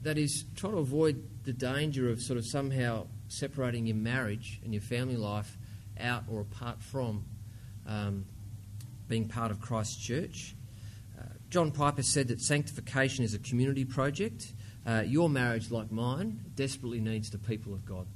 [0.03, 4.73] that is, try to avoid the danger of sort of somehow separating your marriage and
[4.73, 5.59] your family life
[5.99, 7.25] out or apart from
[7.87, 8.25] um,
[9.09, 10.55] being part of Christ's church.
[11.19, 14.53] Uh, John Piper said that sanctification is a community project.
[14.87, 18.07] Uh, your marriage, like mine, desperately needs the people of God.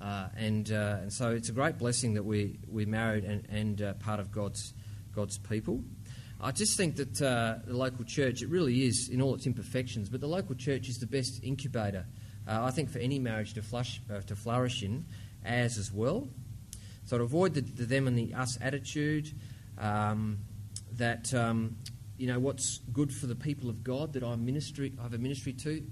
[0.00, 3.80] Uh, and, uh, and so it's a great blessing that we, we're married and, and
[3.80, 4.74] uh, part of God's,
[5.14, 5.82] God's people.
[6.40, 10.10] I just think that uh, the local church, it really is in all its imperfections,
[10.10, 12.04] but the local church is the best incubator,
[12.46, 15.06] I think, for any marriage to, flush, to flourish in,
[15.44, 16.28] as as well.
[17.04, 19.32] So to avoid the, the them and the us attitude,
[19.78, 20.38] um,
[20.92, 21.76] that um,
[22.22, 25.18] you know what's good for the people of God that I'm ministry I have a
[25.18, 25.84] ministry to,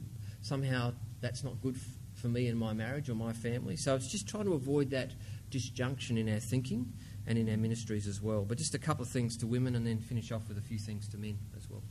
[0.43, 1.77] somehow that's not good
[2.15, 3.75] for me and my marriage or my family.
[3.75, 5.11] So it's just trying to avoid that
[5.51, 6.93] disjunction in our thinking
[7.27, 8.45] and in our ministries as well.
[8.45, 10.79] But just a couple of things to women, and then finish off with a few
[10.79, 11.83] things to men as well.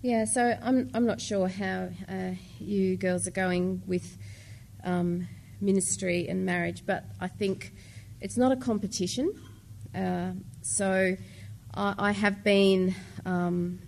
[0.00, 4.16] Yeah, so I'm I'm not sure how uh, you girls are going with
[4.84, 5.28] um,
[5.60, 7.74] ministry and marriage, but I think
[8.22, 9.34] it's not a competition.
[9.94, 10.30] Uh,
[10.62, 11.14] so
[11.76, 12.94] I, have been
[13.26, 13.80] um,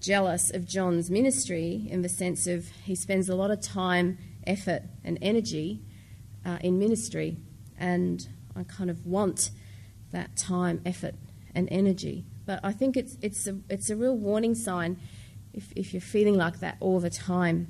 [0.00, 4.82] jealous of John's ministry in the sense of he spends a lot of time, effort,
[5.02, 5.80] and energy
[6.44, 7.38] uh, in ministry,
[7.78, 9.50] and I kind of want
[10.10, 11.14] that time, effort,
[11.54, 12.26] and energy.
[12.44, 14.98] But I think it's it's a it's a real warning sign
[15.54, 17.68] if if you're feeling like that all the time.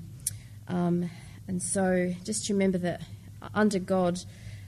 [0.66, 1.10] Um,
[1.46, 3.02] and so just remember that
[3.54, 4.18] under God,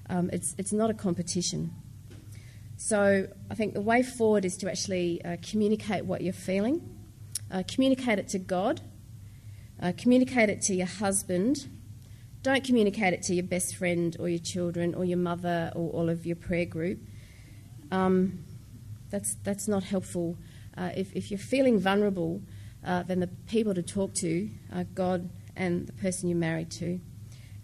[0.09, 1.73] um, it's it's not a competition.
[2.77, 6.83] So I think the way forward is to actually uh, communicate what you're feeling,
[7.51, 8.81] uh, communicate it to God,
[9.81, 11.69] uh, communicate it to your husband.
[12.43, 16.09] Don't communicate it to your best friend or your children or your mother or all
[16.09, 16.99] of your prayer group.
[17.91, 18.45] Um,
[19.11, 20.37] that's, that's not helpful.
[20.77, 22.43] Uh, if, if you're feeling vulnerable,
[22.85, 27.01] uh, then the people to talk to are God and the person you're married to.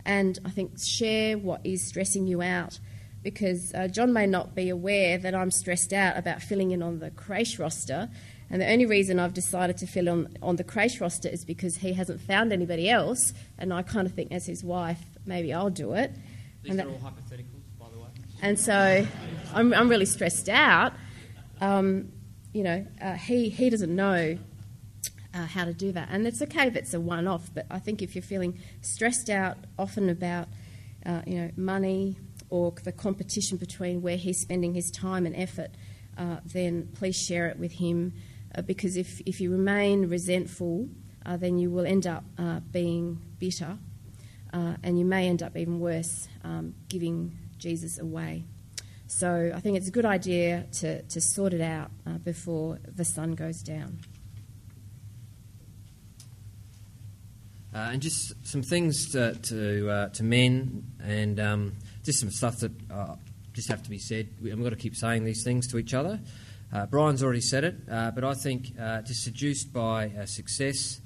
[0.05, 2.79] And I think share what is stressing you out
[3.23, 6.99] because uh, John may not be aware that I'm stressed out about filling in on
[6.99, 8.09] the creche roster.
[8.49, 11.77] And the only reason I've decided to fill on, on the creche roster is because
[11.77, 13.33] he hasn't found anybody else.
[13.59, 16.13] And I kind of think, as his wife, maybe I'll do it.
[16.63, 18.09] These and are that, all hypotheticals, by the way.
[18.43, 19.07] And so
[19.55, 20.95] I'm, I'm really stressed out.
[21.61, 22.11] Um,
[22.53, 24.39] you know, uh, he, he doesn't know
[25.35, 26.09] uh, how to do that.
[26.11, 29.31] And it's okay if it's a one off, but I think if you're feeling stressed
[29.31, 30.49] out often about,
[31.07, 32.17] uh, you know, money,
[32.51, 35.71] or the competition between where he's spending his time and effort,
[36.19, 38.13] uh, then please share it with him
[38.55, 40.89] uh, because if, if you remain resentful,
[41.25, 43.79] uh, then you will end up uh, being bitter
[44.53, 48.45] uh, and you may end up even worse, um, giving Jesus away.
[49.07, 53.05] So I think it's a good idea to, to sort it out uh, before the
[53.05, 53.99] sun goes down.
[57.73, 61.73] and just some things to, to, to men and um,
[62.11, 63.15] just some stuff that uh,
[63.53, 64.29] just have to be said.
[64.43, 66.19] We've got to keep saying these things to each other.
[66.73, 71.01] Uh, Brian's already said it, uh, but I think uh, just seduced by uh, success,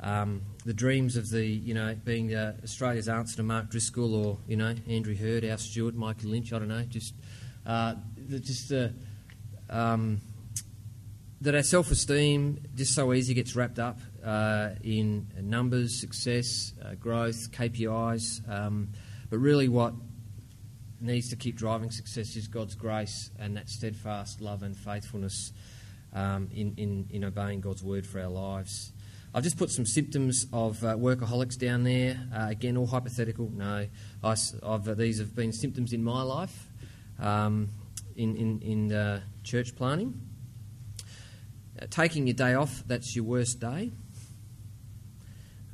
[0.00, 4.56] um, the dreams of the, you know, being Australia's answer to Mark Driscoll or, you
[4.56, 7.14] know, Andrew Heard, Al Stewart, Michael Lynch, I don't know, just,
[8.28, 8.72] just
[9.68, 10.20] um,
[11.42, 16.94] that our self esteem just so easy gets wrapped up uh, in numbers, success, uh,
[16.96, 18.50] growth, KPIs.
[18.50, 18.88] Um,
[19.30, 19.94] but really, what
[21.00, 25.52] needs to keep driving success is God's grace and that steadfast love and faithfulness
[26.12, 28.92] um, in, in, in obeying God's word for our lives.
[29.32, 32.18] I've just put some symptoms of uh, workaholics down there.
[32.34, 33.48] Uh, again, all hypothetical.
[33.54, 33.86] No,
[34.24, 36.66] I, uh, these have been symptoms in my life
[37.20, 37.68] um,
[38.16, 40.20] in, in, in uh, church planting.
[41.80, 43.92] Uh, taking your day off, that's your worst day.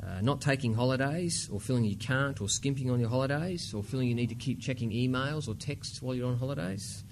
[0.02, 4.08] Uh, not taking holidays, or feeling you can't, or skimping on your holidays, or feeling
[4.08, 7.02] you need to keep checking emails or texts while you're on holidays.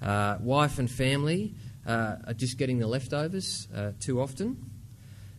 [0.00, 1.54] Uh, wife and family
[1.86, 4.70] uh, are just getting the leftovers uh, too often.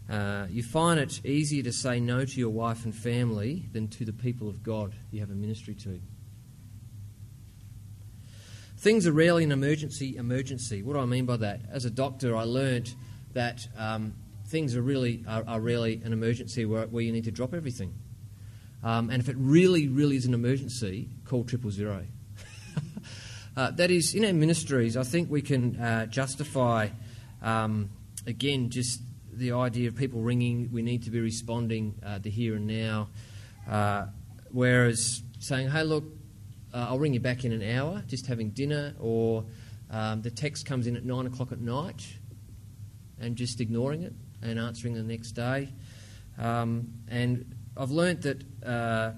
[0.09, 4.05] Uh, you find it easier to say no to your wife and family than to
[4.05, 5.99] the people of God you have a ministry to.
[8.77, 10.83] Things are rarely an emergency emergency.
[10.83, 11.61] What do I mean by that?
[11.69, 12.95] As a doctor, I learnt
[13.33, 14.13] that um,
[14.47, 17.93] things are really are, are really an emergency where, where, you need to drop everything.
[18.83, 22.05] Um, and if it really, really is an emergency, call triple zero.
[23.57, 26.89] uh, that is, in our ministries, I think we can uh, justify,
[27.41, 27.89] um,
[28.25, 29.01] again, just
[29.33, 33.09] the idea of people ringing, we need to be responding uh, the here and now.
[33.69, 34.05] Uh,
[34.51, 36.05] whereas saying, hey, look,
[36.73, 39.43] uh, I'll ring you back in an hour, just having dinner, or
[39.89, 42.05] um, the text comes in at nine o'clock at night
[43.19, 45.73] and just ignoring it and answering the next day.
[46.37, 49.11] Um, and I've learnt that uh,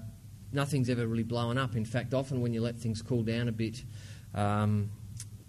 [0.52, 1.76] nothing's ever really blown up.
[1.76, 3.82] In fact, often when you let things cool down a bit,
[4.34, 4.90] um,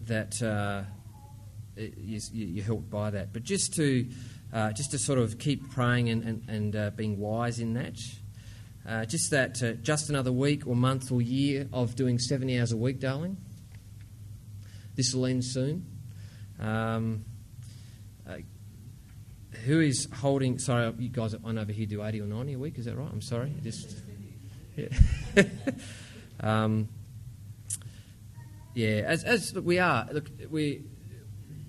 [0.01, 0.83] that uh,
[1.75, 3.33] it, you, you're helped by that.
[3.33, 4.07] But just to
[4.53, 7.97] uh, just to sort of keep praying and, and, and uh, being wise in that.
[8.87, 12.71] Uh, just that, uh, just another week or month or year of doing 70 hours
[12.71, 13.37] a week, darling.
[14.95, 15.85] This will end soon.
[16.59, 17.23] Um,
[19.65, 20.59] who is holding?
[20.59, 23.09] Sorry, you guys on over here do 80 or 90 a week, is that right?
[23.11, 23.53] I'm sorry.
[23.63, 23.97] Just.
[24.75, 24.87] Yeah.
[26.39, 26.89] um,
[28.73, 30.83] yeah, as, as look, we are, look, we,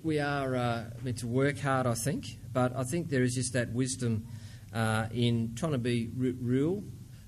[0.03, 3.53] we are uh, meant to work hard, I think, but I think there is just
[3.53, 4.25] that wisdom
[4.73, 6.83] uh, in trying to be r- real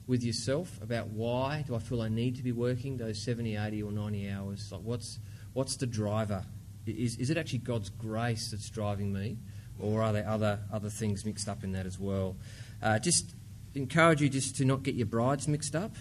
[0.07, 3.83] with yourself about why do I feel I need to be working those 70, 80,
[3.83, 4.69] or 90 hours?
[4.71, 5.19] Like, what's,
[5.51, 6.45] what's the driver?
[6.85, 9.37] Is, is it actually God's grace that's driving me?
[9.79, 12.35] Or are there other, other things mixed up in that as well?
[12.81, 13.33] Uh, just
[13.73, 15.95] encourage you just to not get your brides mixed up.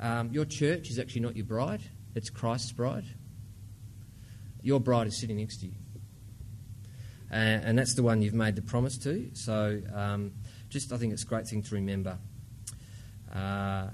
[0.00, 1.82] Um, your church is actually not your bride,
[2.14, 3.04] it's Christ's bride.
[4.62, 5.74] Your bride is sitting next to you.
[7.30, 9.30] Uh, and that's the one you've made the promise to.
[9.32, 10.32] So um,
[10.68, 12.18] just I think it's a great thing to remember.
[13.34, 13.88] Uh,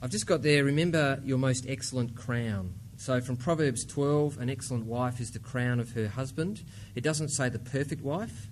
[0.00, 2.74] I've just got there, remember your most excellent crown.
[3.04, 6.64] So, from Proverbs 12, an excellent wife is the crown of her husband.
[6.94, 8.48] It doesn't say the perfect wife.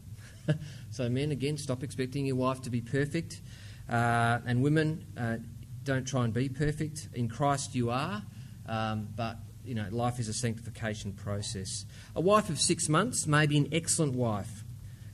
[0.91, 3.41] so, men, again, stop expecting your wife to be perfect.
[3.89, 5.39] Uh, and women, uh,
[5.85, 7.09] don't try and be perfect.
[7.15, 8.23] In Christ, you are.
[8.67, 11.87] Um, but, you know, life is a sanctification process.
[12.15, 14.65] A wife of six months may be an excellent wife,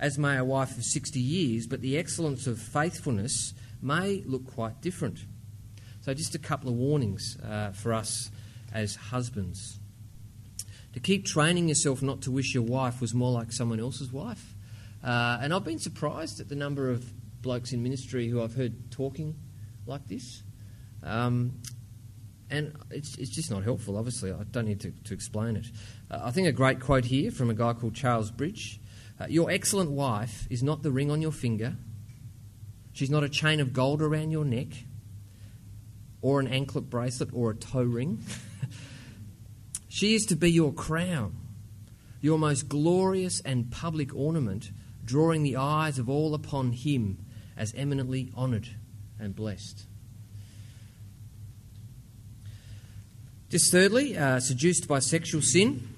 [0.01, 4.82] as may a wife of 60 years, but the excellence of faithfulness may look quite
[4.82, 5.20] different.
[6.01, 8.32] So, just a couple of warnings uh, for us
[8.72, 9.78] as husbands.
[10.94, 14.54] To keep training yourself not to wish your wife was more like someone else's wife.
[15.04, 17.04] Uh, and I've been surprised at the number of
[17.42, 19.36] blokes in ministry who I've heard talking
[19.86, 20.42] like this.
[21.02, 21.60] Um,
[22.50, 24.32] and it's, it's just not helpful, obviously.
[24.32, 25.66] I don't need to, to explain it.
[26.10, 28.80] Uh, I think a great quote here from a guy called Charles Bridge
[29.20, 31.76] uh, Your excellent wife is not the ring on your finger,
[32.92, 34.68] she's not a chain of gold around your neck,
[36.20, 38.20] or an anklet bracelet, or a toe ring.
[39.98, 41.34] She is to be your crown,
[42.20, 44.70] your most glorious and public ornament,
[45.04, 47.18] drawing the eyes of all upon him
[47.56, 48.68] as eminently honoured
[49.18, 49.86] and blessed.
[53.50, 55.88] Just thirdly, uh, seduced by sexual sin.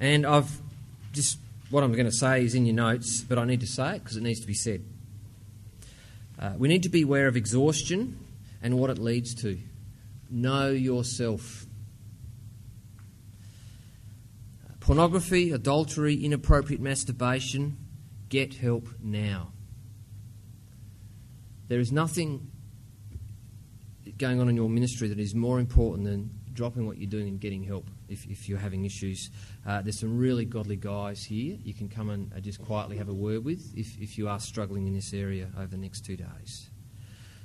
[0.00, 0.50] And I've
[1.12, 1.38] just,
[1.70, 4.02] what I'm going to say is in your notes, but I need to say it
[4.02, 4.82] because it needs to be said.
[6.40, 8.18] Uh, we need to be aware of exhaustion
[8.62, 9.58] and what it leads to.
[10.30, 11.66] Know yourself.
[14.80, 17.76] Pornography, adultery, inappropriate masturbation,
[18.30, 19.52] get help now.
[21.68, 22.50] There is nothing
[24.16, 27.38] going on in your ministry that is more important than dropping what you're doing and
[27.38, 29.30] getting help if, if you're having issues.
[29.66, 33.14] Uh, there's some really godly guys here you can come and just quietly have a
[33.14, 36.70] word with if, if you are struggling in this area over the next two days.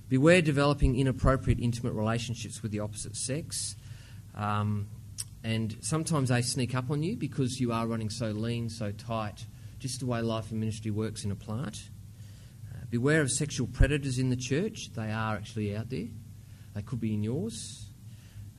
[0.08, 3.76] Beware developing inappropriate intimate relationships with the opposite sex.
[4.36, 4.88] Um,
[5.44, 9.46] and sometimes they sneak up on you because you are running so lean, so tight,
[9.80, 11.90] just the way life and ministry works in a plant.
[12.72, 14.92] Uh, beware of sexual predators in the church.
[14.96, 16.08] They are actually out there.
[16.74, 17.90] They could be in yours.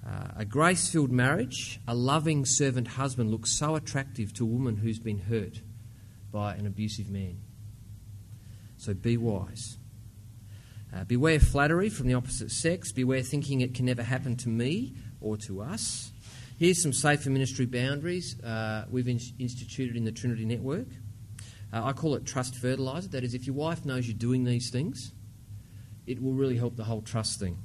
[0.06, 4.76] Uh, a grace filled marriage, a loving servant husband looks so attractive to a woman
[4.76, 5.60] who's been hurt
[6.30, 7.40] by an abusive man.
[8.76, 9.78] So be wise.
[10.94, 12.92] Uh, beware flattery from the opposite sex.
[12.92, 16.12] Beware thinking it can never happen to me or to us.
[16.56, 20.86] Here's some safer ministry boundaries uh, we've in- instituted in the Trinity Network.
[21.72, 23.08] Uh, I call it trust fertiliser.
[23.08, 25.12] That is, if your wife knows you're doing these things,
[26.06, 27.58] it will really help the whole trust thing.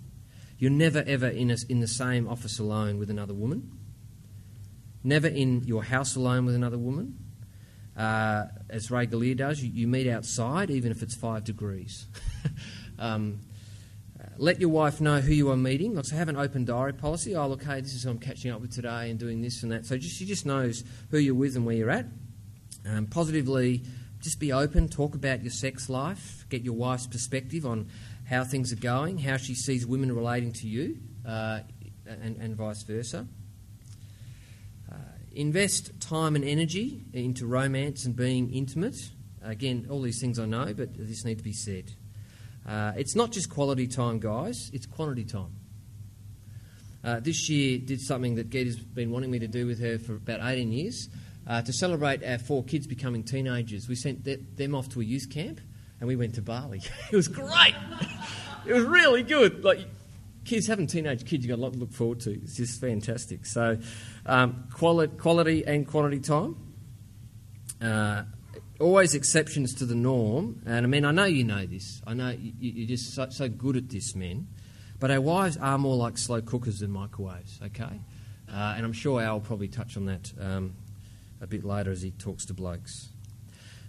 [0.62, 3.72] You're never ever in, a, in the same office alone with another woman.
[5.03, 7.18] Never in your house alone with another woman.
[7.97, 12.05] Uh, as Ray Gallier does, you, you, meet outside even if it's five degrees.
[12.99, 13.39] um,
[14.20, 15.95] uh, let your wife know who you are meeting.
[15.95, 17.36] Let's have an open diary policy.
[17.36, 19.72] Oh, look, hey, this is who I'm catching up with today and doing this and
[19.72, 19.88] that.
[19.88, 22.05] So just, she just knows who you're with and where you're at.
[22.88, 23.82] Um, positively,
[24.20, 27.88] just be open, talk about your sex life, get your wife's perspective on
[28.32, 31.59] how things are going, how she sees women relating to you, uh,
[32.07, 33.27] and, and, vice versa.
[34.89, 34.95] Uh,
[35.34, 38.95] invest time and energy into romance and being intimate.
[39.43, 41.91] Again, all these things I know, but this needs to be said.
[42.65, 45.53] Uh, it's not just quality time, guys, it's quantity time.
[47.03, 50.15] Uh, this year did something that Geetha's been wanting me to do with her for
[50.15, 51.09] about 18 years.
[51.45, 55.29] Uh, to celebrate our four kids becoming teenagers, we sent them off to a youth
[55.29, 55.59] camp
[56.01, 56.82] and we went to Bali.
[57.11, 57.75] it was great.
[58.66, 59.64] it was really good.
[59.64, 59.80] Like
[60.45, 62.32] kids having teenage kids, you've got a lot to look forward to.
[62.32, 63.45] It's just fantastic.
[63.45, 63.78] So,
[64.26, 66.55] um, quality, quality and quantity time.
[67.82, 68.24] Uh,
[68.80, 70.62] always exceptions to the norm.
[70.66, 72.01] And I mean, I know you know this.
[72.05, 74.47] I know you, are just so, so, good at this, men.
[74.99, 78.01] But our wives are more like slow cookers than microwaves, okay?
[78.51, 80.76] Uh, and I'm sure Al will probably touch on that um,
[81.39, 83.09] a bit later as he talks to blokes.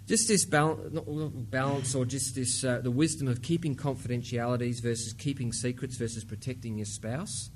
[0.05, 5.95] Just this balance, or just this uh, the wisdom of keeping confidentialities versus keeping secrets
[5.95, 7.49] versus protecting your spouse.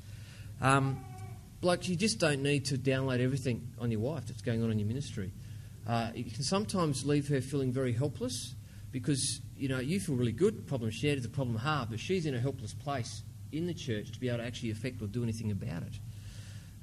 [0.61, 1.03] Um,
[1.61, 4.79] like you just don't need to download everything on your wife that's going on in
[4.79, 5.33] your ministry.
[5.85, 8.55] Uh, you can sometimes leave her feeling very helpless
[8.91, 10.67] because you know you feel really good.
[10.67, 14.11] Problem shared is a problem halved, but she's in a helpless place in the church
[14.11, 15.99] to be able to actually affect or do anything about it.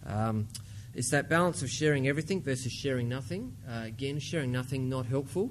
[0.07, 0.49] Um,
[0.95, 3.57] it's that balance of sharing everything versus sharing nothing.
[3.69, 5.51] Uh, again, sharing nothing not helpful.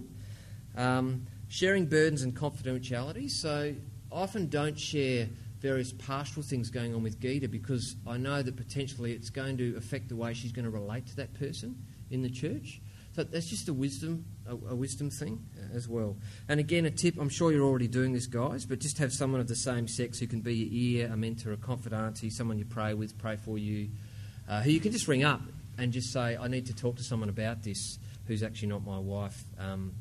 [0.75, 3.29] Um, sharing burdens and confidentiality.
[3.29, 3.73] So
[4.11, 5.27] I often don't share
[5.59, 9.75] various pastoral things going on with Geetha because I know that potentially it's going to
[9.77, 11.75] affect the way she's going to relate to that person
[12.09, 12.81] in the church.
[13.15, 16.17] So that's just a wisdom, a, a, wisdom thing as well.
[16.49, 17.15] And again, a tip.
[17.19, 20.17] I'm sure you're already doing this, guys, but just have someone of the same sex
[20.17, 23.59] who can be your ear, a mentor, a confidant, someone you pray with, pray for
[23.59, 23.89] you,
[24.47, 25.41] uh, who you can just ring up
[25.77, 28.99] and just say, I need to talk to someone about this who's actually not my
[28.99, 29.93] wife, um,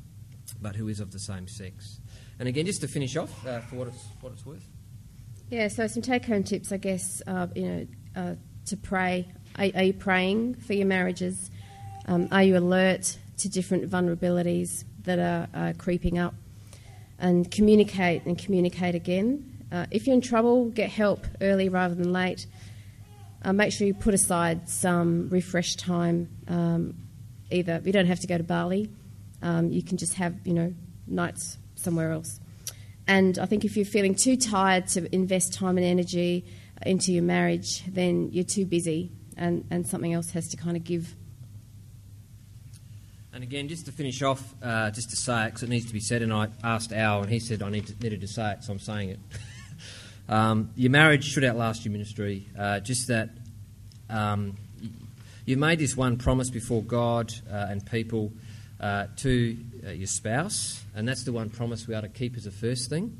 [0.61, 1.99] but who is of the same sex.
[2.39, 4.67] And again, just to finish off, uh, for what it's, what it's worth.
[5.49, 9.27] Yeah, so some take home tips, I guess, uh, you know, to pray.
[9.57, 11.51] Are, are, you praying for your marriages?
[12.07, 15.19] Um, are you alert to different vulnerabilities that
[15.53, 16.33] are creeping up?
[17.19, 19.53] And communicate and communicate again.
[19.71, 22.45] Uh, if you're in trouble, get help early rather than late.
[23.43, 26.29] Uh, make sure you put aside some refresh time.
[26.47, 26.95] Um,
[27.51, 28.89] either you don't have to go to Bali,
[29.41, 30.73] um, you can just have you know
[31.07, 32.39] nights somewhere else.
[33.07, 36.45] And I think if you're feeling too tired to invest time and energy
[36.85, 40.83] into your marriage, then you're too busy, and, and something else has to kind of
[40.83, 41.15] give.
[43.33, 45.93] And again, just to finish off, uh, just to say it, because it needs to
[45.93, 48.53] be said, and I asked Al, and he said I need to, needed to say
[48.53, 49.19] it, so I'm saying it.
[50.29, 52.47] Um, your marriage should outlast your ministry.
[52.57, 53.29] Uh, just that
[54.09, 54.57] um,
[55.45, 58.31] you made this one promise before God uh, and people
[58.79, 62.45] uh, to uh, your spouse, and that's the one promise we are to keep as
[62.45, 63.17] a first thing.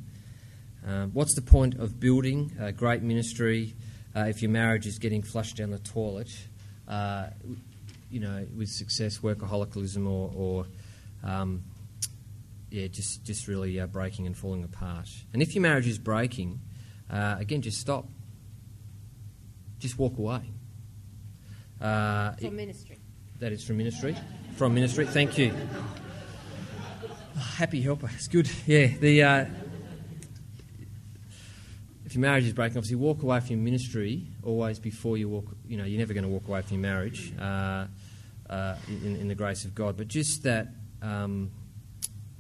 [0.86, 3.74] Um, what's the point of building a great ministry
[4.16, 6.30] uh, if your marriage is getting flushed down the toilet?
[6.88, 7.28] Uh,
[8.10, 10.66] you know, with success, workaholism, or, or
[11.24, 11.64] um,
[12.70, 15.10] yeah, just just really breaking and falling apart.
[15.34, 16.60] And if your marriage is breaking,
[17.14, 18.08] uh, again, just stop.
[19.78, 20.42] Just walk away.
[21.80, 23.00] Uh, from ministry.
[23.40, 24.16] That is from ministry.
[24.56, 25.06] From ministry.
[25.06, 25.54] Thank you.
[27.58, 28.10] Happy helper.
[28.16, 28.50] It's good.
[28.66, 28.88] Yeah.
[28.88, 29.46] The uh,
[32.14, 35.46] if your marriage is breaking, obviously walk away from your ministry always before you walk.
[35.68, 37.86] You know, you're never going to walk away from your marriage uh,
[38.50, 39.98] uh, in, in, the grace of God.
[39.98, 40.68] But just that,
[41.02, 41.52] um,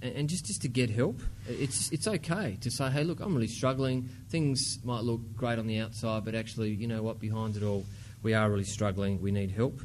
[0.04, 3.48] and just just to get help, it's it's okay to say, hey, look, I'm really
[3.48, 4.10] struggling.
[4.30, 7.20] Things might look great on the outside, but actually, you know what?
[7.20, 7.86] Behind it all,
[8.22, 9.22] we are really struggling.
[9.22, 9.82] We need help.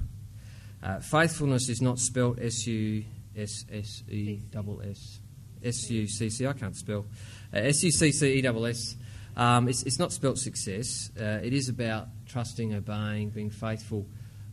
[0.82, 3.04] Uh, faithfulness is not spelt S U
[3.36, 5.20] S S E double S
[5.62, 6.46] S U C C.
[6.46, 7.06] I can't spell.
[7.54, 8.96] Uh, S U C C E double S.
[9.36, 11.10] Um, it's, it's not spelt success.
[11.18, 14.04] Uh, it is about trusting, obeying, being faithful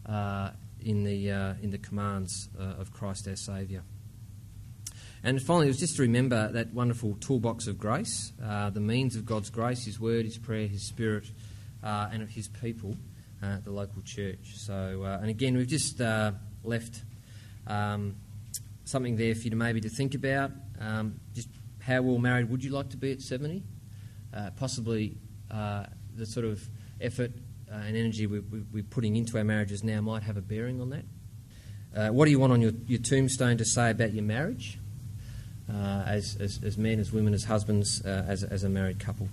[0.06, 3.82] uh, in the uh, in the commands of Christ our Saviour.
[5.26, 9.16] And finally, it was just to remember that wonderful toolbox of grace, uh, the means
[9.16, 11.26] of God's grace, His Word, His prayer, His Spirit,
[11.84, 12.96] and of His people
[13.42, 14.54] at the local church.
[14.56, 16.00] So, and again, we've just
[16.64, 17.04] left.
[17.68, 18.16] Um,
[18.86, 20.52] something there for you to maybe to think about.
[20.80, 21.50] Um, just
[21.82, 23.64] how well married would you like to be at 70?
[24.34, 25.18] Uh, possibly
[25.52, 26.68] uh, the sort of
[27.02, 27.32] effort
[27.72, 30.90] uh, and energy we, are putting into our marriages now might have a bearing on
[30.92, 31.06] that.
[31.96, 34.80] Uh, what do you want on your, your tombstone to say about your marriage?
[35.68, 39.28] Uh, as, as, as men, as women, as husbands, uh, as, as a married couple.